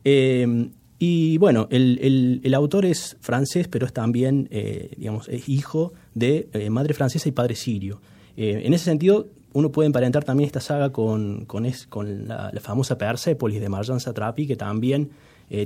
Eh, 0.04 0.70
y 1.00 1.38
bueno, 1.38 1.68
el, 1.70 2.00
el- 2.02 2.42
el 2.44 2.54
autor 2.54 2.86
es 2.86 3.18
francés, 3.20 3.68
pero 3.68 3.86
es 3.86 3.94
también, 3.94 4.48
eh, 4.52 4.92
digamos, 4.98 5.28
es 5.28 5.50
hijo 5.50 5.94
de 6.14 6.48
eh, 6.54 6.70
madre 6.70 6.94
francesa 6.94 7.28
y 7.28 7.32
padre 7.32 7.56
sirio. 7.56 8.02
Eh, 8.38 8.62
en 8.66 8.74
ese 8.74 8.86
sentido, 8.86 9.28
uno 9.54 9.72
puede 9.72 9.88
emparentar 9.88 10.24
también 10.24 10.48
esta 10.48 10.62
saga 10.62 10.92
con, 10.92 11.46
con, 11.46 11.66
es- 11.66 11.88
con 11.88 12.28
la, 12.28 12.52
la 12.54 12.60
famosa 12.62 12.98
Persépolis 12.98 13.60
de 13.62 13.70
Marjan 13.70 14.00
Satrapi, 14.00 14.48
que 14.48 14.56
también 14.56 15.10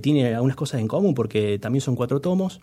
tiene 0.01 0.35
algunas 0.35 0.57
cosas 0.57 0.81
en 0.81 0.87
común, 0.89 1.13
porque 1.13 1.59
también 1.59 1.81
son 1.81 1.95
cuatro 1.95 2.19
tomos. 2.19 2.59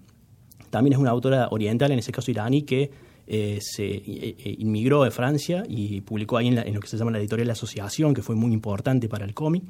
También 0.70 0.94
es 0.94 0.98
una 0.98 1.10
autora 1.10 1.48
oriental, 1.50 1.92
en 1.92 1.98
ese 1.98 2.12
caso 2.12 2.30
iraní, 2.30 2.62
que 2.62 2.90
eh, 3.26 3.58
se 3.60 3.84
eh, 3.86 4.02
eh, 4.38 4.56
inmigró 4.58 5.04
de 5.04 5.10
Francia 5.10 5.62
y 5.68 6.00
publicó 6.02 6.36
ahí 6.36 6.48
en, 6.48 6.56
la- 6.56 6.62
en 6.62 6.74
lo 6.74 6.80
que 6.80 6.88
se 6.88 6.96
llama 6.96 7.10
la 7.10 7.18
editorial 7.18 7.46
La 7.46 7.52
Asociación, 7.54 8.12
que 8.12 8.22
fue 8.22 8.34
muy 8.34 8.52
importante 8.52 9.08
para 9.08 9.24
el 9.24 9.32
cómic. 9.34 9.62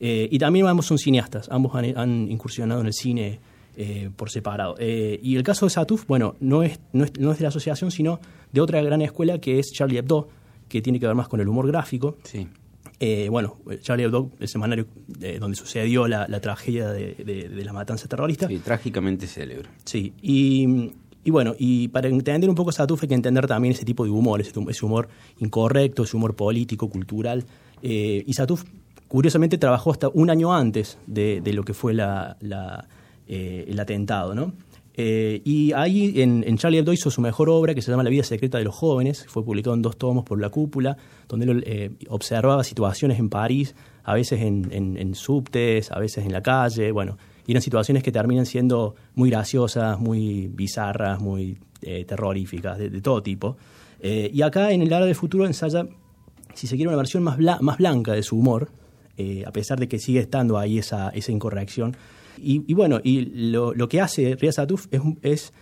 Eh, 0.00 0.28
y 0.30 0.38
también 0.38 0.66
ambos 0.66 0.86
son 0.86 0.98
cineastas, 0.98 1.48
ambos 1.50 1.74
han, 1.74 1.96
han 1.98 2.30
incursionado 2.30 2.80
en 2.80 2.86
el 2.88 2.92
cine 2.92 3.40
eh, 3.76 4.10
por 4.14 4.30
separado. 4.30 4.76
Eh, 4.78 5.18
y 5.22 5.36
el 5.36 5.42
caso 5.42 5.66
de 5.66 5.70
Satuf, 5.70 6.06
bueno, 6.06 6.36
no 6.40 6.62
es, 6.62 6.78
no, 6.92 7.04
es, 7.04 7.12
no 7.18 7.32
es 7.32 7.38
de 7.38 7.42
la 7.42 7.48
asociación, 7.48 7.90
sino 7.90 8.20
de 8.52 8.60
otra 8.60 8.80
gran 8.82 9.02
escuela 9.02 9.38
que 9.38 9.58
es 9.58 9.70
Charlie 9.72 9.98
Hebdo, 9.98 10.28
que 10.68 10.80
tiene 10.80 10.98
que 11.00 11.06
ver 11.06 11.14
más 11.14 11.28
con 11.28 11.40
el 11.40 11.48
humor 11.48 11.66
gráfico. 11.66 12.16
Sí. 12.24 12.46
Eh, 13.00 13.28
bueno, 13.28 13.58
Charlie 13.80 14.04
Hebdo, 14.04 14.30
el 14.38 14.48
semanario 14.48 14.86
eh, 15.20 15.38
donde 15.40 15.56
sucedió 15.56 16.06
la, 16.06 16.26
la 16.28 16.40
tragedia 16.40 16.90
de, 16.90 17.14
de- 17.14 17.48
de 17.48 17.64
la 17.64 17.72
matanza 17.72 18.08
terrorista. 18.08 18.46
Sí, 18.48 18.58
trágicamente 18.58 19.26
célebre. 19.26 19.68
Sí, 19.84 20.12
y, 20.22 20.92
y 21.24 21.30
bueno, 21.30 21.54
y 21.58 21.88
para 21.88 22.08
entender 22.08 22.48
un 22.48 22.54
poco 22.56 22.70
Satuf 22.72 23.02
hay 23.02 23.08
que 23.08 23.14
entender 23.14 23.46
también 23.46 23.72
ese 23.74 23.84
tipo 23.84 24.04
de 24.04 24.10
humor, 24.10 24.40
ese, 24.40 24.52
ese 24.68 24.84
humor 24.86 25.08
incorrecto, 25.38 26.04
ese 26.04 26.16
humor 26.16 26.36
político, 26.36 26.88
cultural. 26.88 27.44
Eh, 27.82 28.22
y 28.26 28.32
Satuf, 28.32 28.64
curiosamente, 29.08 29.58
trabajó 29.58 29.90
hasta 29.90 30.08
un 30.08 30.30
año 30.30 30.54
antes 30.54 30.96
de, 31.06 31.40
de 31.40 31.52
lo 31.52 31.64
que 31.64 31.74
fue 31.74 31.94
la, 31.94 32.36
la, 32.40 32.86
eh, 33.26 33.64
el 33.68 33.78
atentado, 33.80 34.34
¿no? 34.34 34.52
Eh, 34.96 35.42
y 35.44 35.72
ahí 35.72 36.20
en, 36.22 36.56
Charlie 36.56 36.78
Hebdo 36.78 36.92
hizo 36.92 37.10
su 37.10 37.20
mejor 37.20 37.48
obra, 37.50 37.74
que 37.74 37.82
se 37.82 37.90
llama 37.90 38.04
La 38.04 38.10
vida 38.10 38.22
secreta 38.22 38.58
de 38.58 38.64
los 38.64 38.74
jóvenes, 38.76 39.26
fue 39.28 39.44
publicado 39.44 39.74
en 39.74 39.82
dos 39.82 39.96
tomos 39.96 40.24
por 40.24 40.40
La 40.40 40.50
Cúpula, 40.50 40.96
donde 41.28 41.46
él 41.50 41.64
eh, 41.66 41.90
observaba 42.08 42.62
situaciones 42.62 43.18
en 43.18 43.28
París, 43.28 43.74
a 44.04 44.14
veces 44.14 44.40
en, 44.42 45.14
subtes, 45.14 45.90
a 45.90 45.98
veces 45.98 46.24
en 46.24 46.32
la 46.32 46.42
calle, 46.42 46.92
bueno, 46.92 47.18
y 47.46 47.52
eran 47.52 47.62
situaciones 47.62 48.02
que 48.02 48.12
terminan 48.12 48.46
siendo 48.46 48.94
muy 49.14 49.30
graciosas, 49.30 49.98
muy 49.98 50.46
bizarras, 50.48 51.20
muy 51.20 51.58
eh, 51.82 52.04
terroríficas, 52.04 52.78
de, 52.78 52.88
de 52.90 53.00
todo 53.00 53.22
tipo. 53.22 53.56
Eh, 54.00 54.30
y 54.32 54.42
acá 54.42 54.70
en 54.72 54.82
El 54.82 54.92
Área 54.92 55.06
del 55.06 55.14
Futuro 55.16 55.44
ensaya, 55.46 55.86
si 56.54 56.66
se 56.66 56.76
quiere, 56.76 56.88
una 56.88 56.96
versión 56.98 57.22
más, 57.22 57.36
bla- 57.38 57.60
más 57.60 57.78
blanca 57.78 58.12
de 58.12 58.22
su 58.22 58.36
humor, 58.38 58.70
eh, 59.16 59.42
a 59.46 59.50
pesar 59.52 59.78
de 59.80 59.88
que 59.88 59.98
sigue 59.98 60.20
estando 60.20 60.58
ahí 60.58 60.78
esa, 60.78 61.08
esa 61.10 61.32
incorrección. 61.32 61.96
Y, 62.38 62.62
y 62.66 62.74
bueno, 62.74 63.00
y 63.02 63.22
lo, 63.50 63.74
lo 63.74 63.88
que 63.88 64.00
hace 64.00 64.36
Ria 64.36 64.52
Satuf 64.52 64.86
es, 64.90 65.00
es, 65.22 65.52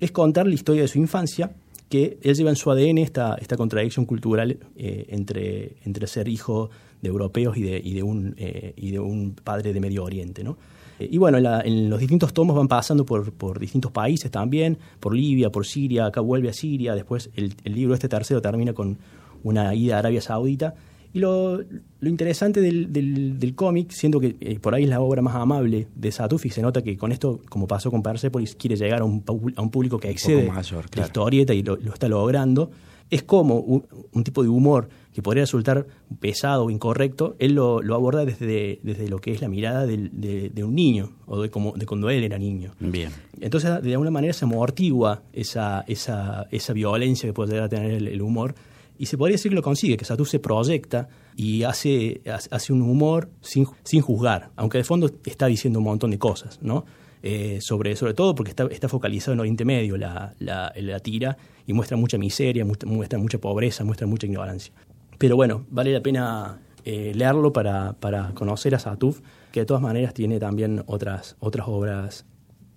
es 0.00 0.12
contar 0.12 0.46
la 0.46 0.54
historia 0.54 0.82
de 0.82 0.88
su 0.88 0.98
infancia, 0.98 1.52
que 1.88 2.18
él 2.22 2.34
lleva 2.34 2.50
en 2.50 2.56
su 2.56 2.70
ADN 2.70 2.98
esta, 2.98 3.34
esta 3.40 3.56
contradicción 3.56 4.06
cultural 4.06 4.58
eh, 4.76 5.06
entre, 5.10 5.76
entre 5.84 6.06
ser 6.06 6.26
hijo 6.28 6.70
de 7.02 7.08
europeos 7.08 7.56
y 7.56 7.62
de, 7.62 7.80
y 7.84 7.92
de, 7.94 8.02
un, 8.02 8.34
eh, 8.38 8.72
y 8.76 8.90
de 8.92 8.98
un 9.00 9.34
padre 9.34 9.72
de 9.72 9.80
Medio 9.80 10.04
Oriente, 10.04 10.42
¿no? 10.42 10.56
Eh, 10.98 11.08
Y 11.10 11.18
bueno, 11.18 11.36
en, 11.38 11.44
la- 11.44 11.60
en 11.60 11.90
los 11.90 11.98
distintos 12.00 12.32
tomos 12.32 12.56
van 12.56 12.68
pasando 12.68 13.04
por, 13.04 13.30
por 13.32 13.58
distintos 13.58 13.90
países 13.92 14.30
también, 14.30 14.78
por 15.00 15.14
Libia, 15.14 15.50
por 15.50 15.66
Siria, 15.66 16.06
acá 16.06 16.20
vuelve 16.22 16.48
a 16.48 16.52
Siria, 16.54 16.94
después 16.94 17.28
el, 17.36 17.54
el 17.64 17.74
libro 17.74 17.92
este 17.94 18.08
tercero 18.08 18.40
termina 18.40 18.72
con 18.72 18.96
una 19.42 19.74
ida 19.74 19.96
a 19.96 19.98
Arabia 19.98 20.20
Saudita. 20.22 20.74
Y 21.14 21.18
lo, 21.18 21.58
lo 21.60 22.08
interesante 22.08 22.60
del, 22.60 22.92
del, 22.92 23.38
del 23.38 23.54
cómic, 23.54 23.90
siendo 23.90 24.18
que 24.18 24.34
eh, 24.40 24.58
por 24.58 24.74
ahí 24.74 24.84
es 24.84 24.88
la 24.88 25.00
obra 25.00 25.20
más 25.20 25.34
amable 25.34 25.86
de 25.94 26.10
Satuf 26.10 26.46
y 26.46 26.50
se 26.50 26.62
nota 26.62 26.80
que 26.82 26.96
con 26.96 27.12
esto, 27.12 27.40
como 27.50 27.66
pasó 27.66 27.90
con 27.90 28.02
Persepolis, 28.02 28.54
quiere 28.54 28.76
llegar 28.76 29.02
a 29.02 29.04
un, 29.04 29.22
a 29.56 29.60
un 29.62 29.70
público 29.70 29.98
que 29.98 30.08
excede 30.10 30.48
mayor, 30.50 30.84
la 30.84 30.88
claro. 30.90 31.06
historieta 31.08 31.52
y 31.54 31.62
lo, 31.62 31.76
lo 31.76 31.92
está 31.92 32.08
logrando, 32.08 32.70
es 33.10 33.22
como 33.22 33.58
un, 33.58 33.84
un 34.12 34.24
tipo 34.24 34.42
de 34.42 34.48
humor 34.48 34.88
que 35.12 35.20
podría 35.20 35.42
resultar 35.42 35.86
pesado 36.18 36.64
o 36.64 36.70
incorrecto, 36.70 37.36
él 37.38 37.52
lo, 37.56 37.82
lo 37.82 37.94
aborda 37.94 38.24
desde, 38.24 38.80
desde 38.82 39.08
lo 39.10 39.18
que 39.18 39.32
es 39.32 39.42
la 39.42 39.48
mirada 39.50 39.84
del- 39.84 40.08
de, 40.18 40.48
de 40.48 40.64
un 40.64 40.74
niño, 40.74 41.10
o 41.26 41.42
de, 41.42 41.50
como, 41.50 41.72
de 41.72 41.84
cuando 41.84 42.08
él 42.08 42.24
era 42.24 42.38
niño. 42.38 42.72
Bien. 42.80 43.10
Entonces, 43.38 43.82
de 43.82 43.92
alguna 43.92 44.10
manera 44.10 44.32
se 44.32 44.46
amortigua 44.46 45.20
esa, 45.34 45.84
esa, 45.86 46.46
esa 46.50 46.72
violencia 46.72 47.28
que 47.28 47.34
puede 47.34 47.50
llegar 47.50 47.66
a 47.66 47.68
tener 47.68 47.90
el, 47.90 48.08
el 48.08 48.22
humor. 48.22 48.54
Y 48.98 49.06
se 49.06 49.18
podría 49.18 49.34
decir 49.34 49.50
que 49.50 49.56
lo 49.56 49.62
consigue, 49.62 49.96
que 49.96 50.04
Satú 50.04 50.24
se 50.24 50.38
proyecta 50.38 51.08
y 51.36 51.62
hace, 51.64 52.20
hace 52.50 52.72
un 52.72 52.82
humor 52.82 53.30
sin, 53.40 53.66
sin 53.82 54.00
juzgar, 54.00 54.50
aunque 54.56 54.78
de 54.78 54.84
fondo 54.84 55.10
está 55.24 55.46
diciendo 55.46 55.78
un 55.80 55.86
montón 55.86 56.10
de 56.10 56.18
cosas, 56.18 56.60
¿no? 56.62 56.84
Eh, 57.24 57.60
sobre, 57.60 57.94
sobre 57.94 58.14
todo 58.14 58.34
porque 58.34 58.50
está, 58.50 58.64
está 58.66 58.88
focalizado 58.88 59.32
en 59.34 59.40
Oriente 59.40 59.64
Medio 59.64 59.96
la, 59.96 60.34
la, 60.40 60.72
la 60.74 60.98
tira 60.98 61.36
y 61.66 61.72
muestra 61.72 61.96
mucha 61.96 62.18
miseria, 62.18 62.64
muestra, 62.64 62.88
muestra 62.88 63.18
mucha 63.18 63.38
pobreza, 63.38 63.84
muestra 63.84 64.06
mucha 64.06 64.26
ignorancia. 64.26 64.72
Pero 65.18 65.36
bueno, 65.36 65.64
vale 65.70 65.92
la 65.92 66.00
pena 66.00 66.60
eh, 66.84 67.12
leerlo 67.14 67.52
para, 67.52 67.92
para 67.92 68.34
conocer 68.34 68.74
a 68.74 68.80
Satuf, 68.80 69.20
que 69.52 69.60
de 69.60 69.66
todas 69.66 69.82
maneras 69.82 70.14
tiene 70.14 70.40
también 70.40 70.82
otras, 70.86 71.36
otras 71.38 71.68
obras 71.68 72.26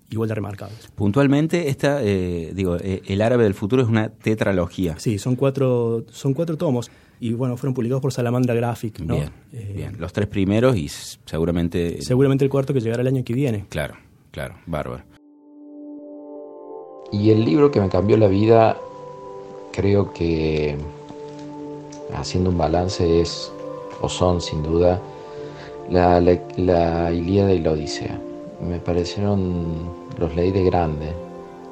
igual 0.10 0.30
de 0.30 0.36
remarcables. 0.36 0.88
Puntualmente, 0.96 1.70
esta, 1.70 2.02
eh, 2.04 2.52
digo, 2.54 2.78
eh, 2.78 3.02
El 3.08 3.22
árabe 3.22 3.44
del 3.44 3.54
futuro 3.54 3.82
es 3.82 3.88
una 3.90 4.10
tetralogía. 4.10 4.96
Sí, 5.00 5.18
son 5.18 5.36
cuatro, 5.36 6.06
son 6.12 6.34
cuatro 6.34 6.58
tomos 6.58 6.92
y 7.20 7.34
bueno, 7.34 7.58
fueron 7.58 7.74
publicados 7.74 8.02
por 8.02 8.12
Salamandra 8.14 8.54
Graphic. 8.54 9.00
¿no? 9.00 9.16
Bien, 9.16 9.32
Eh, 9.54 9.74
bien. 9.76 9.96
Los 10.00 10.14
tres 10.14 10.28
primeros 10.28 10.76
y 10.76 10.90
seguramente... 10.90 12.02
Seguramente 12.02 12.44
el 12.44 12.52
cuarto 12.52 12.74
que 12.74 12.82
llegará 12.82 13.02
el 13.02 13.08
año 13.08 13.24
que 13.24 13.34
viene. 13.34 13.66
Claro, 13.70 13.96
claro, 14.32 14.56
bárbaro. 14.66 15.04
Y 17.12 17.30
el 17.32 17.46
libro 17.46 17.72
que 17.72 17.80
me 17.80 17.88
cambió 17.90 18.18
la 18.18 18.28
vida, 18.28 18.78
creo 19.72 20.12
que 20.14 20.76
haciendo 22.14 22.50
un 22.50 22.58
balance 22.58 23.22
es, 23.22 23.52
o 24.02 24.10
son 24.10 24.42
sin 24.42 24.64
duda, 24.64 25.02
la, 25.90 26.20
la, 26.20 26.40
la 26.58 27.12
Ilíada 27.14 27.54
y 27.54 27.60
la 27.60 27.72
Odisea. 27.72 28.20
Me 28.62 28.80
parecieron, 28.80 29.90
los 30.18 30.36
leí 30.36 30.52
de 30.52 30.64
grande 30.64 31.14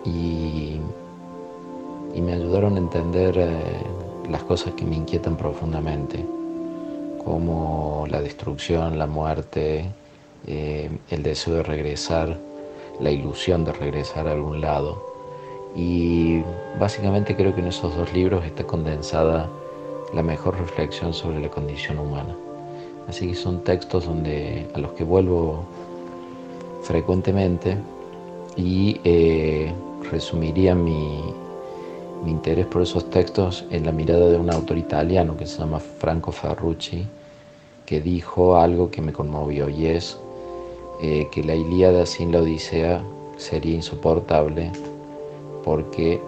y, 0.06 0.80
me 2.22 2.34
ayudaron 2.34 2.76
a 2.76 2.80
entender 2.80 3.38
eh, 3.38 3.50
las 4.30 4.44
cosas 4.44 4.74
que 4.76 4.86
me 4.86 4.96
inquietan 4.96 5.36
profundamente, 5.36 6.24
como 7.24 8.06
la 8.10 8.22
destrucción, 8.22 8.98
la 8.98 9.08
muerte, 9.08 9.86
eh, 10.48 10.90
el 11.10 11.24
deseo 11.24 11.56
de 11.56 11.64
regresar, 11.64 12.38
la 13.00 13.12
ilusión 13.12 13.66
de 13.66 13.74
regresar 13.74 14.28
a 14.28 14.32
algún 14.32 14.62
lado. 14.62 15.04
Y 15.76 16.44
básicamente 16.80 17.36
creo 17.36 17.54
que 17.56 17.62
en 17.62 17.68
esos 17.68 17.96
dos 17.96 18.14
libros 18.14 18.46
está 18.46 18.64
condensada 18.64 19.50
la 20.14 20.22
mejor 20.22 20.58
reflexión 20.60 21.14
sobre 21.14 21.42
la 21.42 21.50
condición 21.50 22.00
humana. 22.00 22.36
Así 23.08 23.28
que 23.28 23.36
son 23.36 23.64
textos 23.64 24.06
donde, 24.06 24.68
a 24.74 24.80
los 24.80 24.92
que 24.94 25.04
vuelvo 25.04 25.66
frecuentemente 26.84 27.78
y 28.56 29.00
eh, 29.04 29.74
resumiría 30.12 30.76
mi, 30.76 31.34
interés 32.26 32.66
por 32.68 32.82
esos 32.84 33.10
textos 33.10 33.66
en 33.70 33.86
la 33.86 33.92
mirada 33.92 34.30
de 34.30 34.38
un 34.38 34.50
autor 34.50 34.78
italiano 34.78 35.36
que 35.36 35.46
se 35.46 35.60
llama 35.60 35.80
Franco 35.80 36.32
Ferrucci, 36.32 37.06
que 37.86 38.00
dijo 38.00 38.56
algo 38.56 38.90
que 38.90 39.02
me 39.02 39.12
conmovió 39.12 39.68
y 39.70 39.88
es 39.88 40.18
eh, 41.02 41.28
que 41.32 41.44
la 41.44 41.56
Ilíada 41.56 42.06
sin 42.06 42.32
la 42.32 42.40
Odisea 42.40 43.04
sería 43.36 43.76
insoportable 43.76 44.72
porque 45.64 46.22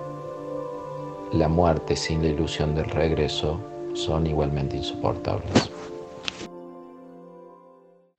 la 1.32 1.48
muerte 1.48 1.96
sin 1.96 2.22
la 2.22 2.30
ilusión 2.30 2.76
del 2.76 2.89
regreso 2.89 3.60
son 3.94 4.28
igualmente 4.28 4.78
insoportables. 4.78 5.72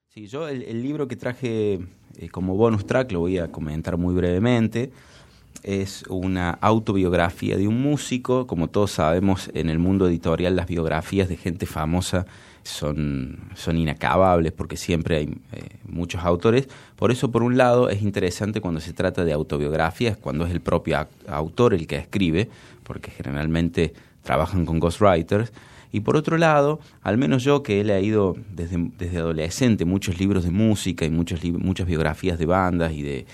Sí, 0.09 0.27
yo 0.27 0.47
el, 0.47 0.81
libro 0.81 1.07
que 1.07 1.15
traje 1.15 1.79
eh, 2.17 2.29
como 2.29 2.55
bonus 2.55 2.85
track 2.85 3.11
lo 3.11 3.19
voy 3.19 3.37
a 3.37 3.51
comentar 3.51 3.97
muy 3.97 4.15
brevemente 4.15 4.91
es 5.63 6.03
una 6.09 6.51
autobiografía 6.51 7.57
de 7.57 7.67
un 7.67 7.81
músico. 7.81 8.47
Como 8.47 8.69
todos 8.69 8.91
sabemos, 8.91 9.49
en 9.53 9.69
el 9.69 9.79
mundo 9.79 10.07
editorial 10.07 10.55
las 10.55 10.67
biografías 10.67 11.27
de 11.27 11.37
gente 11.37 11.65
famosa 11.65 12.25
son, 12.63 13.39
son 13.55 13.77
inacabables 13.77 14.51
porque 14.51 14.77
siempre 14.77 15.17
hay 15.17 15.25
eh, 15.51 15.69
muchos 15.87 16.23
autores. 16.23 16.67
Por 16.95 17.11
eso, 17.11 17.31
por 17.31 17.43
un 17.43 17.57
lado, 17.57 17.89
es 17.89 18.01
interesante 18.01 18.61
cuando 18.61 18.79
se 18.79 18.93
trata 18.93 19.25
de 19.25 19.33
autobiografías, 19.33 20.17
cuando 20.17 20.45
es 20.45 20.51
el 20.51 20.61
propio 20.61 21.05
autor 21.27 21.73
el 21.73 21.87
que 21.87 21.97
escribe, 21.97 22.49
porque 22.83 23.11
generalmente 23.11 23.93
trabajan 24.23 24.65
con 24.65 24.79
ghostwriters. 24.79 25.51
Y 25.91 26.01
por 26.01 26.17
otro 26.17 26.37
lado, 26.37 26.79
al 27.01 27.17
menos 27.17 27.43
yo 27.43 27.63
que 27.63 27.79
he 27.79 27.83
leído 27.83 28.35
desde, 28.53 28.91
desde 28.97 29.17
adolescente 29.17 29.85
muchos 29.85 30.19
libros 30.19 30.43
de 30.43 30.51
música 30.51 31.05
y 31.05 31.09
muchos, 31.09 31.43
muchas 31.43 31.87
biografías 31.87 32.37
de 32.37 32.45
bandas 32.45 32.93
y 32.93 33.01
de, 33.01 33.25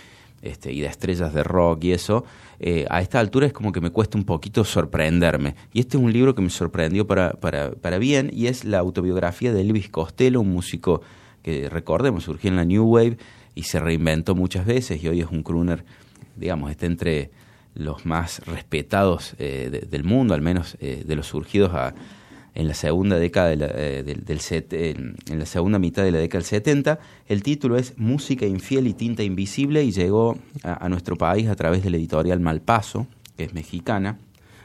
este, 0.42 0.72
y 0.72 0.82
de 0.82 0.88
estrellas 0.88 1.34
de 1.34 1.44
rock 1.44 1.86
y 1.86 1.94
eso, 1.94 2.26
eh, 2.60 2.86
a 2.90 3.02
esta 3.02 3.20
altura 3.20 3.48
es 3.48 3.54
como 3.54 3.72
que 3.72 3.82
me 3.82 3.92
cuesta 3.92 4.18
un 4.18 4.26
poquito 4.26 4.64
sorprenderme. 4.64 5.56
Y 5.74 5.80
este 5.80 5.98
es 5.98 6.04
un 6.04 6.12
libro 6.12 6.36
que 6.36 6.42
me 6.42 6.50
sorprendió 6.50 7.08
para, 7.08 7.32
para, 7.32 7.72
para 7.72 7.98
bien 7.98 8.30
y 8.34 8.48
es 8.48 8.66
la 8.66 8.80
autobiografía 8.80 9.54
de 9.54 9.62
Elvis 9.62 9.90
Costello, 9.90 10.42
un 10.42 10.52
músico 10.52 11.02
que 11.42 11.70
recordemos 11.70 12.24
surgió 12.24 12.50
en 12.50 12.56
la 12.56 12.66
New 12.66 12.86
Wave 12.86 13.18
y 13.56 13.64
se 13.64 13.80
reinventó 13.80 14.36
muchas 14.36 14.66
veces 14.66 15.04
y 15.04 15.08
hoy 15.08 15.22
es 15.22 15.28
un 15.28 15.44
crooner, 15.44 15.86
digamos, 16.36 16.72
está 16.72 16.86
entre 16.88 17.32
los 17.76 18.06
más 18.06 18.40
respetados 18.46 19.36
eh, 19.40 19.86
del 19.90 20.04
mundo, 20.04 20.34
al 20.34 20.42
menos 20.42 20.78
eh, 20.80 21.04
de 21.06 21.16
los 21.16 21.28
surgidos 21.28 21.74
a 21.74 21.94
en 22.56 22.68
la 22.68 22.74
segunda 22.74 23.18
década 23.18 23.54
eh, 23.54 24.04
del, 24.04 24.40
set, 24.40 24.74
en, 24.74 25.16
la 25.28 25.46
segunda 25.46 25.80
mitad 25.80 26.04
de 26.04 26.12
la 26.12 26.20
década 26.20 26.40
del 26.40 26.48
70. 26.48 27.00
El 27.28 27.44
título 27.44 27.78
es 27.78 27.98
Música 27.98 28.46
infiel 28.46 28.88
y 28.88 28.94
tinta 28.94 29.24
invisible 29.24 29.84
y 29.84 29.92
llegó 29.92 30.38
a, 30.64 30.88
nuestro 30.90 31.16
país 31.16 31.48
a 31.48 31.56
través 31.56 31.84
de 31.84 31.90
la 31.90 31.98
editorial 31.98 32.40
Malpaso, 32.40 33.08
que 33.38 33.46
es 33.46 33.54
mexicana. 33.54 34.20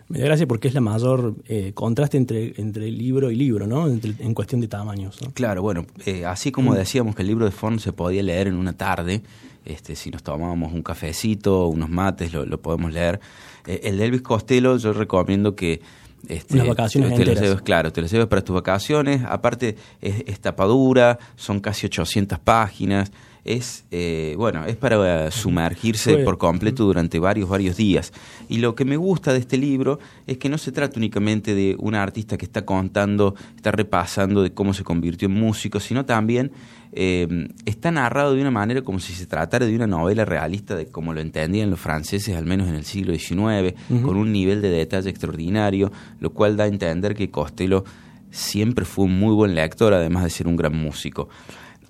Me 0.08 0.20
da 0.20 0.26
gracia 0.26 0.46
porque 0.46 0.68
es 0.68 0.74
la 0.74 0.80
mayor 0.80 1.34
eh, 1.46 1.72
contraste 1.74 2.16
entre, 2.16 2.54
entre 2.58 2.90
libro 2.90 3.30
y 3.30 3.36
libro, 3.36 3.66
¿no? 3.66 3.88
en 3.88 4.34
cuestión 4.34 4.60
de 4.60 4.68
tamaños. 4.68 5.18
Claro, 5.34 5.60
bueno, 5.60 5.86
eh, 6.06 6.24
así 6.24 6.50
como 6.50 6.72
mm. 6.72 6.74
decíamos 6.74 7.14
que 7.14 7.22
el 7.22 7.28
libro 7.28 7.44
de 7.44 7.50
Font 7.50 7.80
se 7.80 7.92
podía 7.92 8.22
leer 8.22 8.48
en 8.48 8.54
una 8.54 8.74
tarde, 8.74 9.22
este, 9.66 9.96
si 9.96 10.10
nos 10.10 10.22
tomábamos 10.22 10.72
un 10.72 10.82
cafecito, 10.82 11.66
unos 11.66 11.90
mates, 11.90 12.32
lo, 12.32 12.46
lo 12.46 12.60
podemos 12.60 12.90
leer. 12.90 13.20
el 13.66 13.98
de 13.98 14.04
Elvis 14.04 14.22
Costello 14.22 14.78
yo 14.78 14.94
recomiendo 14.94 15.54
que 15.54 15.82
este, 16.26 16.56
Las 16.56 16.66
vacaciones 16.66 17.14
te, 17.14 17.24
lleves, 17.24 17.62
claro, 17.62 17.92
te 17.92 18.00
lo 18.00 18.06
lleves 18.06 18.26
para 18.26 18.42
tus 18.42 18.54
vacaciones. 18.54 19.22
Aparte, 19.26 19.76
es, 20.00 20.40
tapadura, 20.40 21.18
son 21.36 21.60
casi 21.60 21.86
800 21.86 22.38
páginas. 22.38 23.12
Es, 23.44 23.84
eh, 23.90 24.34
bueno, 24.36 24.64
es 24.66 24.76
para 24.76 25.30
sumergirse 25.30 26.18
por 26.18 26.38
completo 26.38 26.84
durante 26.84 27.18
varios, 27.18 27.48
varios 27.48 27.76
días. 27.76 28.12
Y 28.48 28.58
lo 28.58 28.74
que 28.74 28.84
me 28.84 28.96
gusta 28.96 29.32
de 29.32 29.38
este 29.38 29.56
libro 29.56 29.98
es 30.26 30.38
que 30.38 30.48
no 30.48 30.58
se 30.58 30.72
trata 30.72 30.98
únicamente 30.98 31.54
de 31.54 31.76
un 31.78 31.94
artista 31.94 32.36
que 32.36 32.44
está 32.44 32.64
contando, 32.64 33.34
está 33.56 33.70
repasando 33.70 34.42
de 34.42 34.52
cómo 34.52 34.74
se 34.74 34.84
convirtió 34.84 35.26
en 35.26 35.34
músico, 35.34 35.80
sino 35.80 36.04
también 36.04 36.52
eh, 36.92 37.48
está 37.66 37.90
narrado 37.90 38.34
de 38.34 38.40
una 38.40 38.50
manera 38.50 38.82
como 38.82 38.98
si 38.98 39.12
se 39.12 39.26
tratara 39.26 39.66
de 39.66 39.74
una 39.74 39.86
novela 39.86 40.24
realista 40.24 40.74
de 40.74 40.86
como 40.86 41.12
lo 41.12 41.20
entendían 41.20 41.70
los 41.70 41.80
franceses, 41.80 42.36
al 42.36 42.46
menos 42.46 42.68
en 42.68 42.74
el 42.74 42.84
siglo 42.84 43.14
XIX, 43.14 43.74
con 44.02 44.16
un 44.16 44.32
nivel 44.32 44.62
de 44.62 44.70
detalle 44.70 45.10
extraordinario, 45.10 45.92
lo 46.20 46.30
cual 46.30 46.56
da 46.56 46.64
a 46.64 46.68
entender 46.68 47.14
que 47.14 47.30
Costello 47.30 47.84
siempre 48.30 48.84
fue 48.84 49.04
un 49.04 49.18
muy 49.18 49.34
buen 49.34 49.54
lector, 49.54 49.92
además 49.92 50.24
de 50.24 50.30
ser 50.30 50.48
un 50.48 50.56
gran 50.56 50.76
músico. 50.76 51.28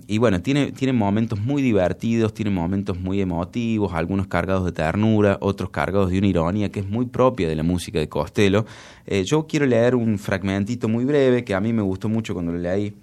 Y 0.07 0.19
bueno, 0.19 0.41
tiene, 0.41 0.93
momentos 0.93 1.41
muy 1.41 1.61
divertidos, 1.61 2.33
tiene 2.33 2.51
momentos 2.51 2.99
muy 2.99 3.21
emotivos, 3.21 3.93
algunos 3.93 4.27
cargados 4.27 4.65
de 4.65 4.73
ternura, 4.73 5.39
otros 5.41 5.71
cargados 5.71 6.11
de 6.11 6.19
una 6.19 6.29
ironía 6.29 6.71
que 6.71 6.81
es 6.81 6.89
muy 6.89 7.07
propia 7.07 7.49
de 7.49 7.57
la 7.57 7.63
música 7.63 7.99
de 7.99 8.09
Costello. 8.09 8.65
Eh, 9.07 9.25
yo 9.27 9.47
quiero 9.47 9.67
leer 9.67 9.95
un 9.95 10.19
fragmentito 10.19 10.89
muy 10.89 11.05
breve 11.05 11.45
que 11.45 11.55
a 11.55 11.61
mí 11.61 11.73
me 11.73 11.83
gustó 11.83 12.09
mucho 12.09 12.33
cuando 12.33 12.53
lo 12.53 12.59
leí 12.59 12.95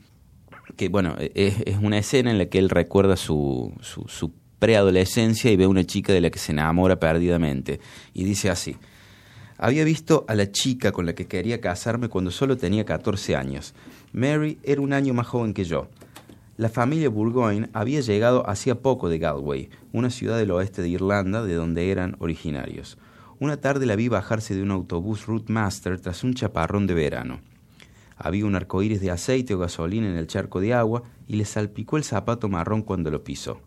que 0.76 0.90
bueno, 0.90 1.16
es, 1.20 1.78
una 1.82 1.98
escena 1.98 2.32
en 2.32 2.38
la 2.38 2.48
que 2.48 2.60
él 2.60 2.70
recuerda 2.70 3.16
su, 3.16 3.74
su, 3.82 4.32
preadolescencia 4.60 5.52
y 5.52 5.58
ve 5.58 5.66
a 5.66 5.70
una 5.70 5.84
chica 5.84 6.14
de 6.14 6.22
la 6.22 6.30
que 6.30 6.40
se 6.40 6.52
enamora 6.52 7.00
perdidamente. 7.00 7.80
Y 8.14 8.24
dice 8.24 8.50
así, 8.50 8.78
había 9.58 9.84
visto 9.84 10.26
a 10.28 10.34
la 10.34 10.52
chica 10.52 10.92
con 10.92 11.06
la 11.06 11.14
que 11.14 11.28
quería 11.28 11.62
casarme 11.62 12.08
cuando 12.08 12.32
solo 12.32 12.58
tenía 12.58 12.86
14 12.86 13.36
años. 13.36 13.76
Mary 14.12 14.58
era 14.64 14.82
un 14.82 14.94
año 14.94 15.14
más 15.14 15.28
joven 15.28 15.54
que 15.54 15.66
yo. 15.66 15.90
La 16.58 16.70
familia 16.70 17.10
Burgoyne 17.10 17.70
había 17.74 18.00
llegado 18.00 18.50
hacía 18.50 18.76
poco 18.76 19.10
de 19.10 19.18
Galway, 19.18 19.70
una 19.92 20.10
ciudad 20.10 20.38
del 20.38 20.52
oeste 20.52 20.82
de 20.82 20.88
Irlanda 20.88 21.44
de 21.44 21.54
donde 21.54 21.92
eran 21.92 22.16
originarios. 22.20 22.98
Una 23.40 23.58
tarde 23.58 23.86
la 23.86 23.98
vi 23.98 24.08
bajarse 24.08 24.56
de 24.56 24.64
un 24.64 24.72
autobús 24.72 25.26
Routemaster 25.26 26.00
tras 26.00 26.24
un 26.24 26.34
chaparrón 26.34 26.88
de 26.88 26.94
verano. 26.94 27.42
Había 28.16 28.46
un 28.46 28.56
arcoíris 28.56 29.02
de 29.02 29.12
aceite 29.12 29.54
o 29.54 29.60
gasolina 29.60 30.08
en 30.08 30.16
el 30.16 30.28
charco 30.28 30.62
de 30.62 30.74
agua 30.74 31.04
y 31.28 31.36
le 31.36 31.44
salpicó 31.44 31.98
el 31.98 32.06
zapato 32.06 32.48
marrón 32.48 32.84
cuando 32.84 33.12
lo 33.12 33.26
pisó. 33.26 33.60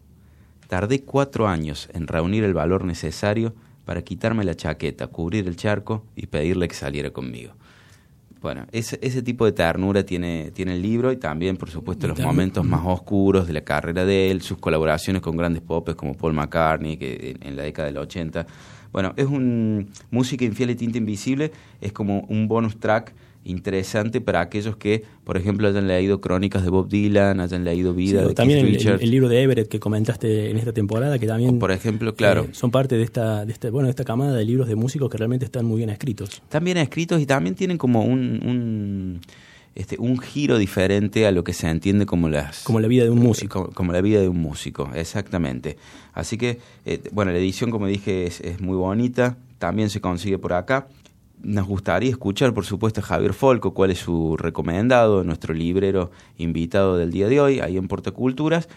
Tardé 0.67 1.03
cuatro 1.03 1.47
años 1.47 1.91
en 1.93 2.07
reunir 2.07 2.43
el 2.43 2.55
valor 2.55 2.85
necesario 2.85 3.55
para 3.85 4.01
quitarme 4.01 4.45
la 4.45 4.55
chaqueta, 4.55 5.09
cubrir 5.09 5.47
el 5.47 5.57
charco 5.57 6.07
y 6.17 6.29
pedirle 6.29 6.69
que 6.69 6.75
saliera 6.75 7.11
conmigo. 7.11 7.53
Bueno, 8.41 8.67
ese, 8.71 8.99
ese 9.03 9.23
tipo 9.23 9.45
de 9.45 9.53
ternura 9.53 10.05
tiene, 10.05 10.53
tiene 10.53 10.75
el 10.75 10.83
libro 10.83 11.11
y 11.11 11.17
también, 11.17 11.57
por 11.57 11.71
supuesto, 11.71 12.07
los 12.07 12.21
momentos 12.21 12.65
más 12.65 12.83
oscuros 12.85 13.47
de 13.47 13.53
la 13.53 13.63
carrera 13.63 14.05
de 14.05 14.31
él, 14.31 14.43
sus 14.43 14.59
colaboraciones 14.59 15.23
con 15.23 15.37
grandes 15.37 15.63
popes 15.63 15.97
como 15.97 16.15
Paul 16.15 16.35
McCartney, 16.35 16.97
que 16.97 17.37
en, 17.41 17.49
en 17.49 17.57
la 17.57 17.65
década 17.65 17.87
del 17.87 17.99
80. 17.99 18.47
Bueno, 18.93 19.13
es 19.17 19.27
un 19.27 19.91
música 20.11 20.45
infiel 20.45 20.71
y 20.71 20.77
tinta 20.77 20.99
invisible, 20.99 21.53
es 21.81 21.93
como 21.93 22.21
un 22.29 22.47
bonus 22.49 22.79
track 22.79 23.13
interesante 23.45 24.21
para 24.21 24.41
aquellos 24.41 24.77
que, 24.77 25.05
por 25.25 25.37
ejemplo, 25.37 25.69
hayan 25.69 25.89
leído 25.89 26.21
crónicas 26.21 26.65
de 26.65 26.71
Bob 26.71 26.89
Dylan, 26.89 27.41
hayan 27.41 27.65
leído 27.65 27.95
vida 27.95 28.27
de 28.27 28.35
también 28.35 28.67
el, 28.67 28.77
el, 28.77 29.11
libro 29.11 29.29
de 29.29 29.43
Everett 29.43 29.69
que 29.69 29.81
comentaste 29.81 30.51
en 30.51 30.57
esta 30.57 30.73
temporada, 30.73 31.19
que 31.19 31.27
también, 31.27 31.59
por 31.59 31.71
ejemplo, 31.71 32.15
claro, 32.15 32.45
eh, 32.45 32.49
son 32.53 32.71
parte 32.71 32.97
de 32.97 33.03
esta, 33.03 33.45
de 33.45 33.53
esta, 33.53 33.71
bueno, 33.71 33.87
de 33.87 33.91
esta 33.91 34.05
camada 34.05 34.37
de 34.37 34.45
libros 34.45 34.69
de 34.69 34.77
músicos 34.77 35.11
que 35.11 35.17
realmente 35.17 35.45
están 35.45 35.65
muy 35.65 35.79
bien 35.79 35.91
escritos. 35.91 36.31
Están 36.31 36.65
bien 36.65 36.77
escritos 36.77 37.21
y 37.21 37.27
también 37.27 37.55
tienen 37.55 37.79
como 37.79 38.03
un, 38.03 38.41
un 38.45 39.21
este, 39.75 39.97
un 40.01 40.19
giro 40.19 40.59
diferente 40.59 41.27
a 41.27 41.31
lo 41.31 41.45
que 41.45 41.53
se 41.53 41.69
entiende 41.69 42.05
como 42.05 42.29
las 42.29 42.65
como 42.65 42.81
la 42.81 42.89
vida 42.89 43.05
de 43.05 43.11
un 43.11 43.21
músico. 43.21 43.71
como, 43.73 43.93
la 43.93 44.01
vida 44.01 44.21
de 44.21 44.29
un 44.29 44.39
músico 44.39 44.91
exactamente. 44.93 45.77
Así 46.15 46.37
que 46.37 46.59
eh, 46.85 47.01
bueno 47.13 47.31
la 47.31 47.39
edición 47.39 47.71
como 47.71 47.87
dije 47.87 48.27
es, 48.27 48.41
es, 48.41 48.61
muy 48.61 48.77
bonita. 48.77 49.37
También 49.59 49.89
se 49.89 50.01
consigue 50.01 50.37
por 50.37 50.53
acá 50.53 50.89
nos 51.43 51.67
gustaría 51.67 52.11
escuchar, 52.11 52.55
por 52.55 52.65
supuesto, 52.65 53.01
a 53.01 53.05
Javier 53.05 53.33
Folco, 53.33 53.75
cuál 53.75 53.91
es 53.91 53.99
su 53.99 54.37
recomendado, 54.37 55.25
nuestro 55.25 55.55
librero 55.55 56.11
invitado 56.37 56.97
del 56.97 57.11
día 57.11 57.29
de 57.29 57.41
hoy, 57.41 57.61
ahí 57.61 57.77
en 57.77 57.89
Portaculturas. 57.89 58.69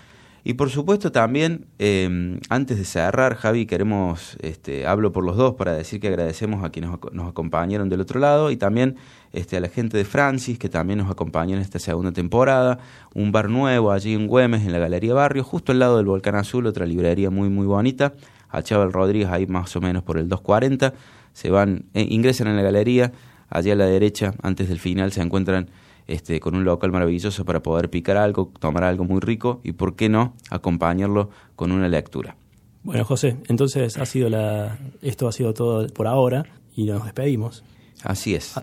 Y 0.44 0.54
por 0.56 0.72
supuesto 0.72 1.12
también, 1.12 1.68
em, 1.78 2.40
antes 2.50 2.78
de 2.78 2.86
cerrar, 2.86 3.36
Javi, 3.36 3.68
queremos, 3.68 4.38
este, 4.42 4.88
hablo 4.88 5.12
por 5.12 5.24
los 5.24 5.38
dos 5.38 5.54
para 5.54 5.74
decir 5.74 6.00
que 6.00 6.08
agradecemos 6.08 6.64
a 6.64 6.72
quienes 6.72 6.90
nos 7.12 7.30
acompañaron 7.30 7.90
del 7.90 8.02
otro 8.02 8.20
lado 8.20 8.50
y 8.50 8.58
también 8.58 8.96
este, 9.34 9.58
a 9.58 9.60
la 9.60 9.70
gente 9.70 9.98
de 9.98 10.04
Francis, 10.04 10.58
que 10.58 10.68
también 10.68 10.98
nos 10.98 11.12
acompañó 11.12 11.56
en 11.56 11.62
esta 11.62 11.78
segunda 11.78 12.12
temporada. 12.12 12.80
Un 13.14 13.32
bar 13.32 13.50
nuevo 13.50 13.92
allí 13.92 14.16
en 14.16 14.26
Güemes, 14.26 14.66
en 14.66 14.72
la 14.72 14.80
Galería 14.80 15.14
Barrio, 15.14 15.44
justo 15.44 15.74
al 15.74 15.80
lado 15.80 15.98
del 15.98 16.08
Volcán 16.08 16.36
Azul, 16.36 16.66
otra 16.66 16.88
librería 16.88 17.30
muy, 17.30 17.50
muy 17.50 17.68
bonita. 17.68 18.14
A 18.50 18.64
Chaval 18.64 18.92
Rodríguez 18.92 19.30
ahí 19.30 19.46
más 19.46 19.76
o 19.76 19.82
menos 19.82 20.04
por 20.04 20.18
el 20.18 20.28
240 20.28 20.94
se 21.34 21.50
van, 21.50 21.86
eh, 21.94 22.06
ingresan 22.10 22.48
en 22.48 22.56
la 22.56 22.62
galería, 22.62 23.12
allí 23.50 23.72
a 23.72 23.76
la 23.76 23.86
derecha, 23.86 24.34
antes 24.42 24.70
del 24.70 24.80
final, 24.80 25.12
se 25.12 25.22
encuentran 25.22 25.70
este, 26.08 26.40
con 26.40 26.56
un 26.56 26.64
local 26.64 26.92
maravilloso 26.92 27.46
para 27.46 27.62
poder 27.62 27.90
picar 27.90 28.18
algo, 28.18 28.52
tomar 28.60 28.84
algo 28.84 29.04
muy 29.04 29.20
rico 29.20 29.62
y, 29.64 29.74
¿por 29.74 29.96
qué 29.96 30.10
no?, 30.10 30.36
acompañarlo 30.50 31.30
con 31.56 31.72
una 31.72 31.88
lectura. 31.88 32.36
Bueno, 32.84 33.06
José, 33.06 33.38
entonces 33.48 33.98
ha 33.98 34.06
sido 34.06 34.30
la, 34.30 34.80
esto 35.02 35.28
ha 35.28 35.32
sido 35.32 35.54
todo 35.54 35.88
por 35.88 36.08
ahora 36.08 36.46
y 36.76 36.86
nos 36.86 37.04
despedimos. 37.06 37.64
Así 38.04 38.34
es. 38.34 38.56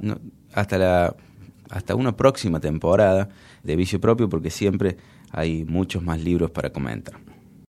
hasta, 0.52 0.78
la, 0.78 1.14
hasta 1.70 1.94
una 1.94 2.16
próxima 2.16 2.59
temporada 2.59 3.28
de 3.62 3.76
Vicio 3.76 4.00
Propio 4.00 4.28
porque 4.28 4.50
siempre 4.50 4.96
hay 5.31 5.64
muchos 5.64 6.02
más 6.02 6.20
libros 6.20 6.50
para 6.50 6.70
comentar. 6.70 7.14